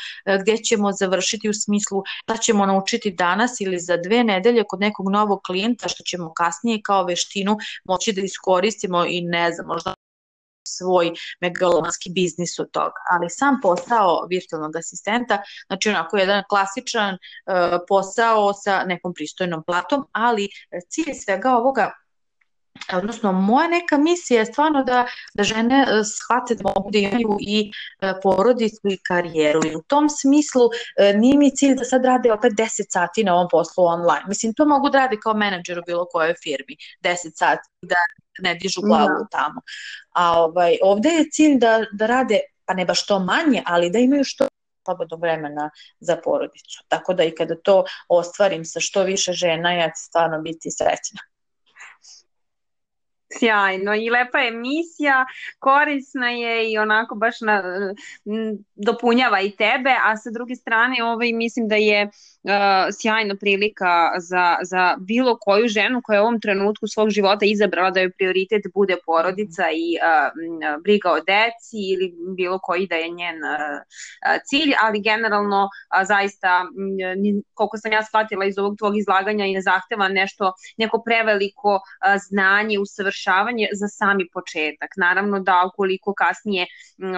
gdje 0.41 0.57
ćemo 0.57 0.91
završiti 0.91 1.49
u 1.49 1.53
smislu 1.53 2.03
da 2.27 2.37
ćemo 2.37 2.65
naučiti 2.65 3.11
danas 3.11 3.61
ili 3.61 3.79
za 3.79 3.97
dve 3.97 4.23
nedelje 4.23 4.63
kod 4.67 4.79
nekog 4.79 5.09
novog 5.09 5.39
klijenta 5.45 5.87
što 5.87 6.03
ćemo 6.03 6.33
kasnije 6.33 6.81
kao 6.83 7.03
veštinu 7.03 7.57
moći 7.85 8.13
da 8.13 8.21
iskoristimo 8.21 9.05
i 9.05 9.21
ne 9.21 9.51
znam, 9.51 9.67
možda 9.67 9.93
svoj 10.67 11.11
megalomanski 11.41 12.09
biznis 12.09 12.59
od 12.59 12.71
toga. 12.71 12.99
Ali 13.11 13.29
sam 13.29 13.59
posao 13.61 14.27
virtualnog 14.29 14.75
asistenta, 14.75 15.41
znači 15.67 15.89
onako 15.89 16.17
jedan 16.17 16.43
klasičan 16.49 17.13
uh, 17.13 17.79
posao 17.87 18.53
sa 18.53 18.83
nekom 18.85 19.13
pristojnom 19.13 19.63
platom, 19.63 20.07
ali 20.11 20.49
cilj 20.89 21.13
svega 21.13 21.51
ovoga 21.57 21.91
odnosno 22.93 23.31
moja 23.31 23.67
neka 23.67 23.97
misija 23.97 24.39
je 24.39 24.45
stvarno 24.45 24.83
da, 24.83 25.07
da 25.33 25.43
žene 25.43 25.81
e, 25.81 26.03
shvate 26.03 26.55
da 26.55 26.63
mogu 26.75 26.91
da 26.91 26.97
imaju 26.97 27.37
i 27.39 27.71
e, 28.01 28.13
porodicu 28.23 28.87
i 28.89 28.97
karijeru 29.07 29.61
i 29.65 29.75
u 29.75 29.81
tom 29.81 30.09
smislu 30.09 30.69
nije 31.15 31.37
mi 31.37 31.55
cilj 31.55 31.75
da 31.75 31.83
sad 31.83 32.05
rade 32.05 32.31
opet 32.31 32.53
10 32.53 32.67
sati 32.89 33.23
na 33.23 33.35
ovom 33.35 33.47
poslu 33.51 33.83
online. 33.85 34.23
Mislim, 34.27 34.53
to 34.53 34.65
mogu 34.65 34.89
da 34.89 34.97
rade 34.97 35.17
kao 35.23 35.33
menadžer 35.33 35.79
u 35.79 35.83
bilo 35.85 36.05
kojoj 36.05 36.33
firmi, 36.43 36.75
10 37.03 37.15
sati 37.35 37.69
da 37.81 37.95
ne 38.39 38.55
dižu 38.55 38.81
glavu 38.81 39.19
da. 39.19 39.27
tamo. 39.31 39.61
A 40.11 40.43
ovaj, 40.43 40.77
ovde 40.83 41.09
je 41.09 41.29
cilj 41.31 41.57
da, 41.59 41.85
da 41.91 42.07
rade, 42.07 42.39
pa 42.65 42.73
ne 42.73 42.85
baš 42.85 43.05
to 43.05 43.19
manje, 43.19 43.63
ali 43.65 43.89
da 43.89 43.99
imaju 43.99 44.23
što 44.23 44.47
slobodnog 44.85 45.21
vremena 45.21 45.69
za 45.99 46.17
porodicu. 46.23 46.83
Tako 46.87 47.13
da 47.13 47.23
i 47.23 47.35
kada 47.35 47.55
to 47.55 47.83
ostvarim 48.07 48.65
sa 48.65 48.79
što 48.79 49.03
više 49.03 49.33
žena, 49.33 49.73
ja 49.73 49.87
ću 49.87 50.03
stvarno 50.07 50.41
biti 50.41 50.71
srećna. 50.71 51.30
Sjajno 53.39 53.95
i 53.95 54.09
lepa 54.09 54.39
je 54.39 54.51
misija, 54.51 55.25
korisna 55.59 56.29
je 56.29 56.71
i 56.71 56.77
onako 56.77 57.15
baš 57.15 57.41
na, 57.41 57.63
dopunjava 58.75 59.41
i 59.41 59.51
tebe, 59.51 59.95
a 60.03 60.17
sa 60.17 60.29
druge 60.31 60.55
strane 60.55 61.03
ovaj, 61.03 61.33
mislim 61.33 61.67
da 61.67 61.75
je 61.75 62.03
uh, 62.05 62.51
sjajna 63.01 63.35
prilika 63.35 64.11
za, 64.19 64.57
za 64.61 64.95
bilo 64.99 65.37
koju 65.41 65.67
ženu 65.67 66.01
koja 66.03 66.15
je 66.15 66.21
u 66.21 66.23
ovom 66.23 66.41
trenutku 66.41 66.87
svog 66.87 67.09
života 67.09 67.45
izabrala 67.45 67.91
da 67.91 67.99
joj 67.99 68.11
prioritet 68.11 68.61
bude 68.73 68.97
porodica 69.05 69.63
i 69.73 69.97
uh, 69.97 70.81
briga 70.83 71.11
o 71.11 71.19
deci 71.19 71.77
ili 71.93 72.13
bilo 72.37 72.59
koji 72.59 72.87
da 72.87 72.95
je 72.95 73.09
njen 73.09 73.35
uh, 73.43 74.41
cilj, 74.45 74.73
ali 74.83 75.01
generalno 75.01 75.63
uh, 75.63 76.07
zaista 76.07 76.61
m, 76.61 77.41
koliko 77.53 77.77
sam 77.77 77.91
ja 77.91 78.03
shvatila 78.03 78.45
iz 78.45 78.57
ovog 78.57 78.77
tvog 78.77 78.97
izlaganja 78.97 79.45
i 79.45 79.53
ne 79.53 79.61
zahteva 79.61 80.07
nešto, 80.07 80.53
neko 80.77 81.01
preveliko 81.05 81.73
uh, 81.75 81.81
znanje, 82.29 82.79
usavršavanje 83.21 83.67
za 83.73 83.87
sami 83.87 84.27
početak. 84.33 84.89
Naravno 84.97 85.39
da 85.39 85.69
ukoliko 85.73 86.13
kasnije 86.13 86.65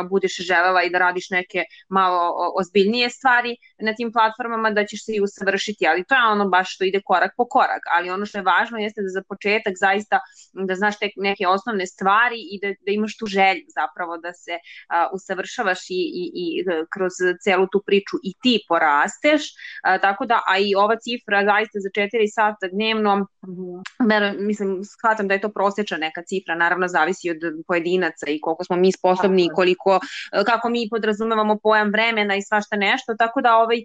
budeš 0.09 0.37
želela 0.37 0.83
i 0.83 0.89
da 0.89 0.97
radiš 0.97 1.29
neke 1.29 1.63
malo 1.89 2.33
ozbiljnije 2.59 3.09
stvari 3.09 3.55
na 3.79 3.93
tim 3.95 4.11
platformama 4.11 4.71
da 4.71 4.85
ćeš 4.85 5.05
se 5.05 5.11
i 5.15 5.21
usavršiti, 5.21 5.87
ali 5.87 6.03
to 6.03 6.15
je 6.15 6.21
ono 6.31 6.49
baš 6.49 6.75
što 6.75 6.83
ide 6.83 7.01
korak 7.05 7.31
po 7.37 7.45
korak, 7.47 7.83
ali 7.95 8.09
ono 8.09 8.25
što 8.25 8.37
je 8.37 8.43
važno 8.43 8.77
jeste 8.77 9.01
da 9.01 9.09
za 9.09 9.23
početak 9.29 9.73
zaista 9.79 10.19
da 10.53 10.75
znaš 10.75 10.99
te 10.99 11.09
neke 11.15 11.47
osnovne 11.47 11.87
stvari 11.87 12.39
i 12.51 12.59
da, 12.61 12.67
da 12.85 12.91
imaš 12.91 13.17
tu 13.17 13.25
želju 13.25 13.65
zapravo 13.79 14.17
da 14.17 14.33
se 14.33 14.57
a, 14.89 15.07
usavršavaš 15.13 15.89
i, 15.89 16.03
i, 16.21 16.23
i 16.41 16.45
kroz 16.93 17.13
celu 17.43 17.67
tu 17.71 17.83
priču 17.85 18.15
i 18.23 18.33
ti 18.43 18.59
porasteš, 18.67 19.41
a, 19.83 19.97
tako 19.97 20.25
da, 20.25 20.41
a 20.47 20.57
i 20.57 20.75
ova 20.75 20.95
cifra 20.95 21.45
zaista 21.45 21.77
za 21.85 21.89
4 21.89 22.07
sata 22.35 22.67
dnevno, 22.73 23.15
mm, 23.17 24.45
mislim, 24.47 24.81
shvatam 24.83 25.27
da 25.27 25.33
je 25.33 25.41
to 25.41 25.49
prosječna 25.93 25.97
neka 25.97 26.21
cifra, 26.23 26.56
naravno 26.56 26.88
zavisi 26.88 27.29
od 27.29 27.38
pojedinaca 27.67 28.25
i 28.27 28.39
koliko 28.41 28.63
smo 28.63 28.75
mi 28.75 28.91
sposobni 28.91 29.45
i 29.45 29.53
koliko, 29.56 29.99
kako 30.45 30.69
mi 30.69 30.89
podrazumevamo 30.89 31.58
pojam 31.63 31.91
vremena 31.91 32.36
i 32.36 32.41
svašta 32.41 32.75
nešto, 32.75 33.15
tako 33.19 33.41
da 33.41 33.58
ovaj, 33.58 33.84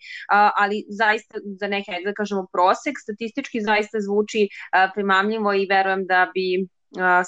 ali 0.56 0.84
zaista 0.88 1.38
za 1.60 1.66
neke, 1.66 1.92
da 2.04 2.12
kažemo, 2.12 2.46
prosek, 2.52 2.94
statistički 3.02 3.60
zaista 3.60 3.98
zvuči 4.00 4.48
primamljivo 4.94 5.54
i 5.54 5.66
verujem 5.66 6.06
da 6.06 6.30
bi 6.34 6.68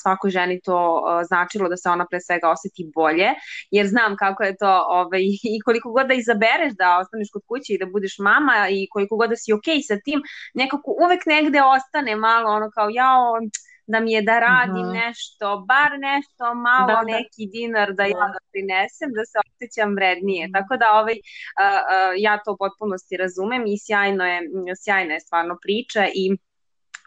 svakoj 0.02 0.30
ženi 0.30 0.60
to 0.64 1.02
značilo 1.28 1.68
da 1.68 1.76
se 1.76 1.88
ona 1.88 2.06
pre 2.10 2.20
svega 2.20 2.48
oseti 2.48 2.90
bolje, 2.94 3.28
jer 3.70 3.86
znam 3.86 4.16
kako 4.16 4.42
je 4.42 4.56
to 4.56 4.84
ovaj, 4.88 5.20
i 5.56 5.60
koliko 5.64 5.92
god 5.92 6.06
da 6.06 6.14
izabereš 6.14 6.72
da 6.78 6.98
ostaneš 6.98 7.28
kod 7.32 7.42
kuće 7.48 7.72
i 7.72 7.78
da 7.78 7.86
budeš 7.86 8.18
mama 8.18 8.68
i 8.70 8.88
koliko 8.90 9.16
god 9.16 9.30
da 9.30 9.36
si 9.36 9.52
okej 9.52 9.76
okay 9.76 9.86
sa 9.88 9.96
tim, 10.04 10.20
nekako 10.54 10.94
uvek 11.04 11.26
negde 11.26 11.60
ostane 11.62 12.16
malo 12.16 12.50
ono 12.50 12.70
kao 12.70 12.88
jao, 12.90 13.24
da 13.86 14.00
mi 14.00 14.12
je 14.12 14.22
da 14.22 14.38
radim 14.38 14.86
uh 14.86 14.92
-huh. 14.92 15.06
nešto, 15.06 15.64
bar 15.68 15.90
nešto 15.98 16.54
malo, 16.54 16.86
da, 16.86 16.94
da. 16.94 17.02
neki 17.02 17.46
dinar 17.52 17.92
da 17.92 18.04
ja 18.04 18.26
da 18.34 18.40
prinesem, 18.52 19.10
da 19.18 19.24
se 19.24 19.38
osjećam 19.44 19.94
vrednije. 19.94 20.48
-huh. 20.48 20.52
Tako 20.52 20.76
da 20.76 20.86
ovaj, 21.00 21.18
uh, 21.20 21.80
uh, 21.80 22.14
ja 22.16 22.42
to 22.44 22.52
u 22.52 22.56
potpunosti 22.56 23.16
razumem 23.16 23.62
i 23.66 23.78
sjajno 23.84 24.24
je, 24.26 24.40
sjajna 24.84 25.14
je 25.14 25.20
stvarno 25.20 25.58
priča 25.62 26.06
i 26.14 26.24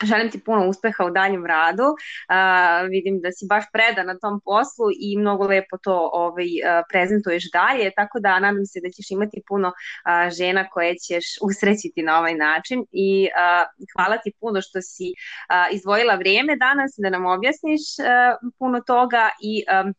Želim 0.10 0.32
ti 0.32 0.44
puno 0.44 0.68
uspeha 0.68 1.06
u 1.06 1.12
daljem 1.12 1.46
radu. 1.46 1.84
Uh, 1.84 2.90
vidim 2.90 3.22
da 3.22 3.32
si 3.32 3.46
baš 3.50 3.64
predan 3.74 4.06
na 4.08 4.18
tom 4.20 4.42
poslu 4.46 4.88
i 5.00 5.18
mnogo 5.18 5.48
lepo 5.48 5.78
to 5.84 6.10
ovaj, 6.14 6.46
uh, 6.46 6.86
prezentuješ 6.92 7.52
dalje, 7.52 7.92
tako 7.96 8.20
da 8.20 8.40
nadam 8.40 8.66
se 8.66 8.80
da 8.84 8.90
ćeš 8.90 9.12
imati 9.12 9.42
puno 9.48 9.68
uh, 9.68 10.32
žena 10.38 10.70
koje 10.70 10.96
ćeš 10.96 11.26
usrećiti 11.42 12.04
na 12.04 12.20
ovaj 12.20 12.36
način 12.36 12.86
i 12.92 13.28
uh, 13.28 13.86
hvala 13.96 14.18
ti 14.18 14.32
puno 14.40 14.62
što 14.62 14.82
si 14.82 15.08
uh, 15.14 15.76
izdvojila 15.76 16.16
vrijeme 16.16 16.56
danas 16.56 16.92
da 16.98 17.10
nam 17.10 17.26
objasniš 17.26 17.82
uh, 18.00 18.52
puno 18.60 18.82
toga 18.82 19.30
i 19.42 19.64
um, 19.86 19.94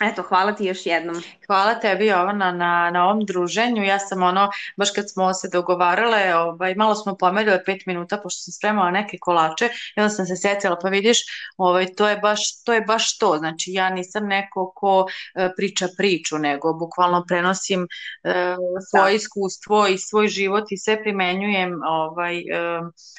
Eto, 0.00 0.22
hvala 0.22 0.52
ti 0.52 0.64
još 0.64 0.86
jednom. 0.86 1.22
Hvala 1.46 1.74
tebi 1.74 2.06
Jovana 2.06 2.52
na, 2.52 2.90
na 2.90 3.04
ovom 3.04 3.24
druženju. 3.26 3.84
Ja 3.84 3.98
sam 3.98 4.22
ono, 4.22 4.50
baš 4.76 4.90
kad 4.90 5.10
smo 5.10 5.34
se 5.34 5.48
dogovarale, 5.52 6.34
ovaj, 6.36 6.74
malo 6.74 6.94
smo 6.94 7.16
pomerile 7.16 7.64
pet 7.64 7.86
minuta 7.86 8.20
pošto 8.22 8.40
sam 8.40 8.52
spremala 8.52 8.90
neke 8.90 9.18
kolače 9.20 9.68
i 9.96 10.00
onda 10.00 10.10
sam 10.10 10.26
se 10.26 10.36
sjetila, 10.36 10.78
pa 10.82 10.88
vidiš, 10.88 11.18
ovaj, 11.56 11.86
to, 11.96 12.08
je 12.08 12.16
baš, 12.16 12.62
to 12.64 12.72
je 12.72 12.80
baš 12.80 13.18
to. 13.18 13.36
Znači 13.38 13.72
ja 13.72 13.90
nisam 13.90 14.26
neko 14.26 14.72
ko 14.74 15.06
e, 15.34 15.50
priča 15.56 15.88
priču, 15.96 16.38
nego 16.38 16.72
bukvalno 16.72 17.24
prenosim 17.28 17.82
e, 17.82 18.56
svoje 18.90 19.10
da. 19.12 19.16
iskustvo 19.16 19.86
i 19.86 19.98
svoj 19.98 20.28
život 20.28 20.64
i 20.70 20.78
sve 20.78 21.02
primenjujem, 21.02 21.80
ovaj, 21.88 22.38
e, 22.38 22.44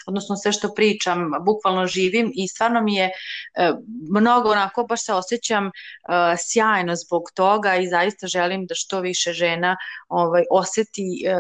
odnosno 0.08 0.36
sve 0.36 0.52
što 0.52 0.74
pričam, 0.74 1.32
bukvalno 1.42 1.88
živim 1.88 2.32
i 2.36 2.48
stvarno 2.48 2.82
mi 2.82 2.96
je 2.96 3.06
e, 3.06 3.74
mnogo 4.10 4.52
onako, 4.52 4.84
baš 4.84 5.06
se 5.06 5.14
osjećam 5.14 5.66
e, 5.68 5.72
sjajno 6.38 6.69
sjajno 6.70 6.96
zbog 6.96 7.24
toga 7.36 7.76
i 7.76 7.88
zaista 7.88 8.28
želim 8.28 8.66
da 8.66 8.76
što 8.76 9.00
više 9.00 9.34
žena 9.34 9.78
ovaj, 10.08 10.44
oseti, 10.52 11.24
e, 11.28 11.36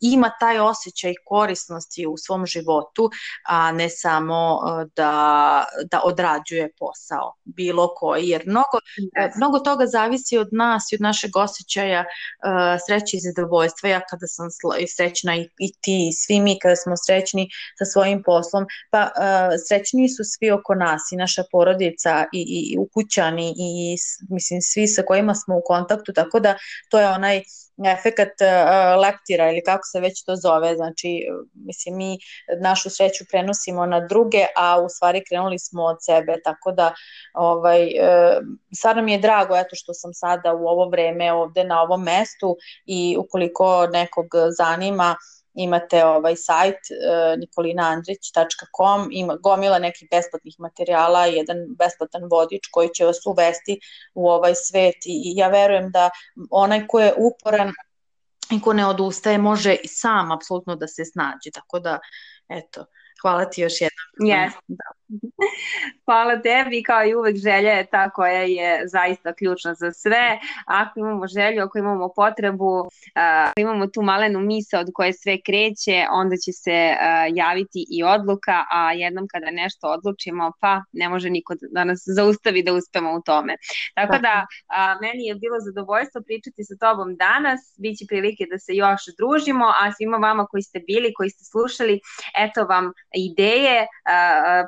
ima 0.00 0.30
taj 0.40 0.58
osjećaj 0.58 1.14
korisnosti 1.26 2.06
u 2.06 2.16
svom 2.16 2.46
životu, 2.46 3.10
a 3.48 3.72
ne 3.72 3.88
samo 3.90 4.58
e, 4.82 4.86
da, 4.96 5.64
da 5.90 6.00
odrađuje 6.04 6.68
posao 6.78 7.34
bilo 7.44 7.94
koji, 7.94 8.28
jer 8.28 8.42
mnogo, 8.46 8.78
yes. 9.18 9.36
mnogo 9.36 9.58
toga 9.58 9.86
zavisi 9.86 10.38
od 10.38 10.48
nas 10.52 10.92
i 10.92 10.94
od 10.94 11.00
našeg 11.00 11.36
osjećaja 11.36 12.00
e, 12.00 12.06
sreće 12.86 13.16
i 13.16 13.20
zadovoljstva. 13.20 13.88
Ja 13.88 14.00
kada 14.10 14.26
sam 14.26 14.48
srećna 14.96 15.36
i, 15.36 15.48
i 15.58 15.72
ti 15.80 16.08
i 16.08 16.12
svi 16.12 16.40
mi 16.40 16.58
kada 16.58 16.76
smo 16.76 16.94
srećni 17.06 17.48
sa 17.78 17.84
svojim 17.84 18.22
poslom, 18.22 18.64
pa 18.90 19.02
e, 19.02 19.10
srećni 19.68 20.08
su 20.08 20.22
svi 20.24 20.50
oko 20.50 20.74
nas 20.74 21.02
i 21.12 21.16
naša 21.16 21.42
porodica 21.52 22.24
i, 22.32 22.42
i 22.72 22.78
ukućani 22.78 23.54
i 23.56 23.96
mislim 24.30 24.61
svi 24.62 24.86
sa 24.86 25.02
kojima 25.02 25.34
smo 25.34 25.56
u 25.56 25.62
kontaktu, 25.64 26.12
tako 26.12 26.40
da 26.40 26.56
to 26.90 27.00
je 27.00 27.08
onaj 27.08 27.42
efekat 27.86 28.28
uh, 28.28 29.02
leptira 29.02 29.50
ili 29.50 29.62
kako 29.62 29.82
se 29.92 30.00
već 30.00 30.24
to 30.24 30.36
zove, 30.36 30.76
znači 30.76 31.26
mislim 31.54 31.96
mi 31.96 32.18
našu 32.60 32.90
sreću 32.90 33.24
prenosimo 33.30 33.86
na 33.86 34.06
druge, 34.06 34.46
a 34.56 34.80
u 34.80 34.88
stvari 34.88 35.22
krenuli 35.28 35.58
smo 35.58 35.82
od 35.82 35.96
sebe, 36.00 36.36
tako 36.44 36.72
da 36.72 36.94
ovaj, 37.34 37.82
uh, 37.82 38.46
stvarno 38.76 39.02
mi 39.02 39.12
je 39.12 39.18
drago 39.18 39.56
eto 39.56 39.76
što 39.76 39.94
sam 39.94 40.14
sada 40.14 40.54
u 40.54 40.66
ovo 40.66 40.88
vreme 40.88 41.32
ovde 41.32 41.64
na 41.64 41.82
ovom 41.82 42.02
mestu 42.02 42.56
i 42.86 43.16
ukoliko 43.18 43.86
nekog 43.86 44.26
zanima 44.58 45.16
imate 45.54 46.04
ovaj 46.04 46.36
sajt 46.36 46.74
uh, 46.74 47.38
nikolinandrić.com, 47.38 49.08
ima 49.10 49.36
gomila 49.36 49.78
nekih 49.78 50.08
besplatnih 50.10 50.54
materijala, 50.58 51.26
jedan 51.26 51.56
besplatan 51.78 52.22
vodič 52.30 52.68
koji 52.70 52.88
će 52.94 53.04
vas 53.04 53.26
uvesti 53.26 53.80
u 54.14 54.28
ovaj 54.28 54.54
svet 54.54 54.96
i 55.06 55.32
ja 55.36 55.48
verujem 55.48 55.90
da 55.90 56.10
onaj 56.50 56.86
ko 56.86 57.00
je 57.00 57.14
uporan 57.16 57.72
i 58.50 58.60
ko 58.60 58.72
ne 58.72 58.86
odustaje 58.86 59.38
može 59.38 59.74
i 59.74 59.88
sam 59.88 60.32
apsolutno 60.32 60.76
da 60.76 60.86
se 60.86 61.04
snađe, 61.04 61.50
tako 61.52 61.78
da 61.78 61.98
eto, 62.48 62.84
hvala 63.22 63.44
ti 63.50 63.60
još 63.60 63.80
jednom. 63.80 64.30
Yes. 64.30 64.52
Da. 64.68 65.01
Hvala 66.04 66.42
tebi, 66.42 66.82
kao 66.82 67.04
i 67.04 67.14
uvek 67.14 67.36
želja 67.36 67.70
je 67.70 67.86
ta 67.86 68.10
koja 68.10 68.42
je 68.42 68.82
zaista 68.86 69.34
ključna 69.34 69.74
za 69.74 69.92
sve. 69.92 70.38
Ako 70.66 71.00
imamo 71.00 71.26
želju, 71.26 71.62
ako 71.62 71.78
imamo 71.78 72.12
potrebu, 72.16 72.88
ako 73.14 73.60
imamo 73.60 73.86
tu 73.86 74.02
malenu 74.02 74.40
misa 74.40 74.78
od 74.78 74.90
koje 74.94 75.12
sve 75.12 75.38
kreće, 75.46 76.06
onda 76.10 76.36
će 76.36 76.52
se 76.52 76.96
javiti 77.34 77.86
i 77.90 78.04
odluka, 78.04 78.64
a 78.72 78.92
jednom 78.92 79.26
kada 79.32 79.50
nešto 79.50 79.86
odlučimo, 79.86 80.52
pa 80.60 80.82
ne 80.92 81.08
može 81.08 81.30
niko 81.30 81.54
da 81.70 81.84
nas 81.84 82.02
zaustavi 82.06 82.62
da 82.62 82.72
uspemo 82.72 83.12
u 83.12 83.22
tome. 83.22 83.56
Tako 83.94 84.18
da, 84.18 84.46
meni 85.00 85.26
je 85.26 85.34
bilo 85.34 85.56
zadovoljstvo 85.60 86.22
pričati 86.26 86.64
sa 86.64 86.74
tobom 86.80 87.16
danas, 87.16 87.60
biće 87.78 88.04
prilike 88.08 88.44
da 88.50 88.58
se 88.58 88.72
još 88.74 89.00
družimo, 89.18 89.66
a 89.80 89.92
svima 89.92 90.16
vama 90.16 90.46
koji 90.46 90.62
ste 90.62 90.80
bili, 90.80 91.14
koji 91.14 91.30
ste 91.30 91.44
slušali, 91.44 92.00
eto 92.38 92.64
vam 92.64 92.92
ideje, 93.14 93.86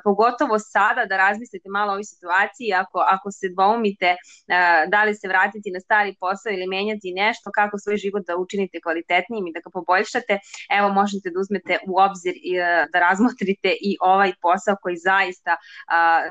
pogotovo 0.03 0.34
sada 0.59 1.05
da 1.05 1.17
razmislite 1.17 1.69
malo 1.69 1.89
o 1.91 1.95
ovoj 1.95 2.03
situaciji, 2.03 2.73
ako, 2.73 2.97
ako 3.15 3.31
se 3.31 3.49
dvoumite 3.55 4.09
uh, 4.15 4.89
da 4.91 5.03
li 5.03 5.15
se 5.15 5.27
vratiti 5.27 5.71
na 5.71 5.79
stari 5.79 6.15
posao 6.19 6.51
ili 6.51 6.67
menjati 6.67 7.13
nešto, 7.13 7.51
kako 7.55 7.79
svoj 7.79 7.97
život 7.97 8.23
da 8.27 8.37
učinite 8.37 8.81
kvalitetnijim 8.83 9.47
i 9.47 9.53
da 9.55 9.59
ga 9.65 9.69
poboljšate, 9.73 10.33
evo 10.77 10.87
možete 10.89 11.29
da 11.33 11.39
uzmete 11.39 11.73
u 11.89 11.93
obzir 12.07 12.35
i 12.49 12.53
uh, 12.59 12.65
da 12.91 12.97
razmotrite 12.99 13.71
i 13.89 13.91
ovaj 14.01 14.31
posao 14.41 14.75
koji 14.81 14.97
zaista, 14.97 15.53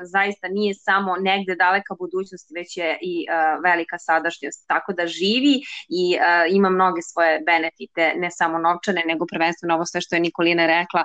zaista 0.03 0.47
nije 0.47 0.73
samo 0.73 1.15
negde 1.29 1.55
daleka 1.55 1.93
budućnost, 1.99 2.47
već 2.55 2.77
je 2.77 2.97
i 3.01 3.15
uh, 3.25 3.63
velika 3.63 3.97
sadašnjost, 3.99 4.67
tako 4.67 4.93
da 4.93 5.07
živi 5.07 5.55
i 5.99 6.03
ima 6.49 6.69
mnoge 6.69 7.01
svoje 7.01 7.39
benefite, 7.45 8.13
ne 8.15 8.31
samo 8.31 8.57
novčane, 8.57 9.01
nego 9.07 9.25
prvenstveno 9.25 9.75
ovo 9.75 9.85
sve 9.85 10.01
što 10.01 10.15
je 10.15 10.19
Nikolina 10.19 10.65
rekla, 10.65 11.03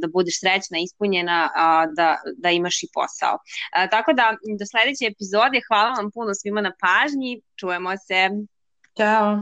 da 0.00 0.06
budeš 0.12 0.40
srećna, 0.40 0.78
ispunjena, 0.78 1.50
da, 1.96 2.15
da 2.36 2.50
imaš 2.50 2.82
i 2.82 2.88
posao. 2.94 3.38
A, 3.72 3.88
tako 3.88 4.12
da, 4.12 4.36
do 4.58 4.64
sledeće 4.70 5.04
epizode, 5.12 5.60
hvala 5.68 5.90
vam 5.90 6.10
puno 6.10 6.34
svima 6.34 6.60
na 6.60 6.72
pažnji, 6.80 7.42
čujemo 7.56 7.90
se. 7.96 8.30
Ćao. 8.96 9.40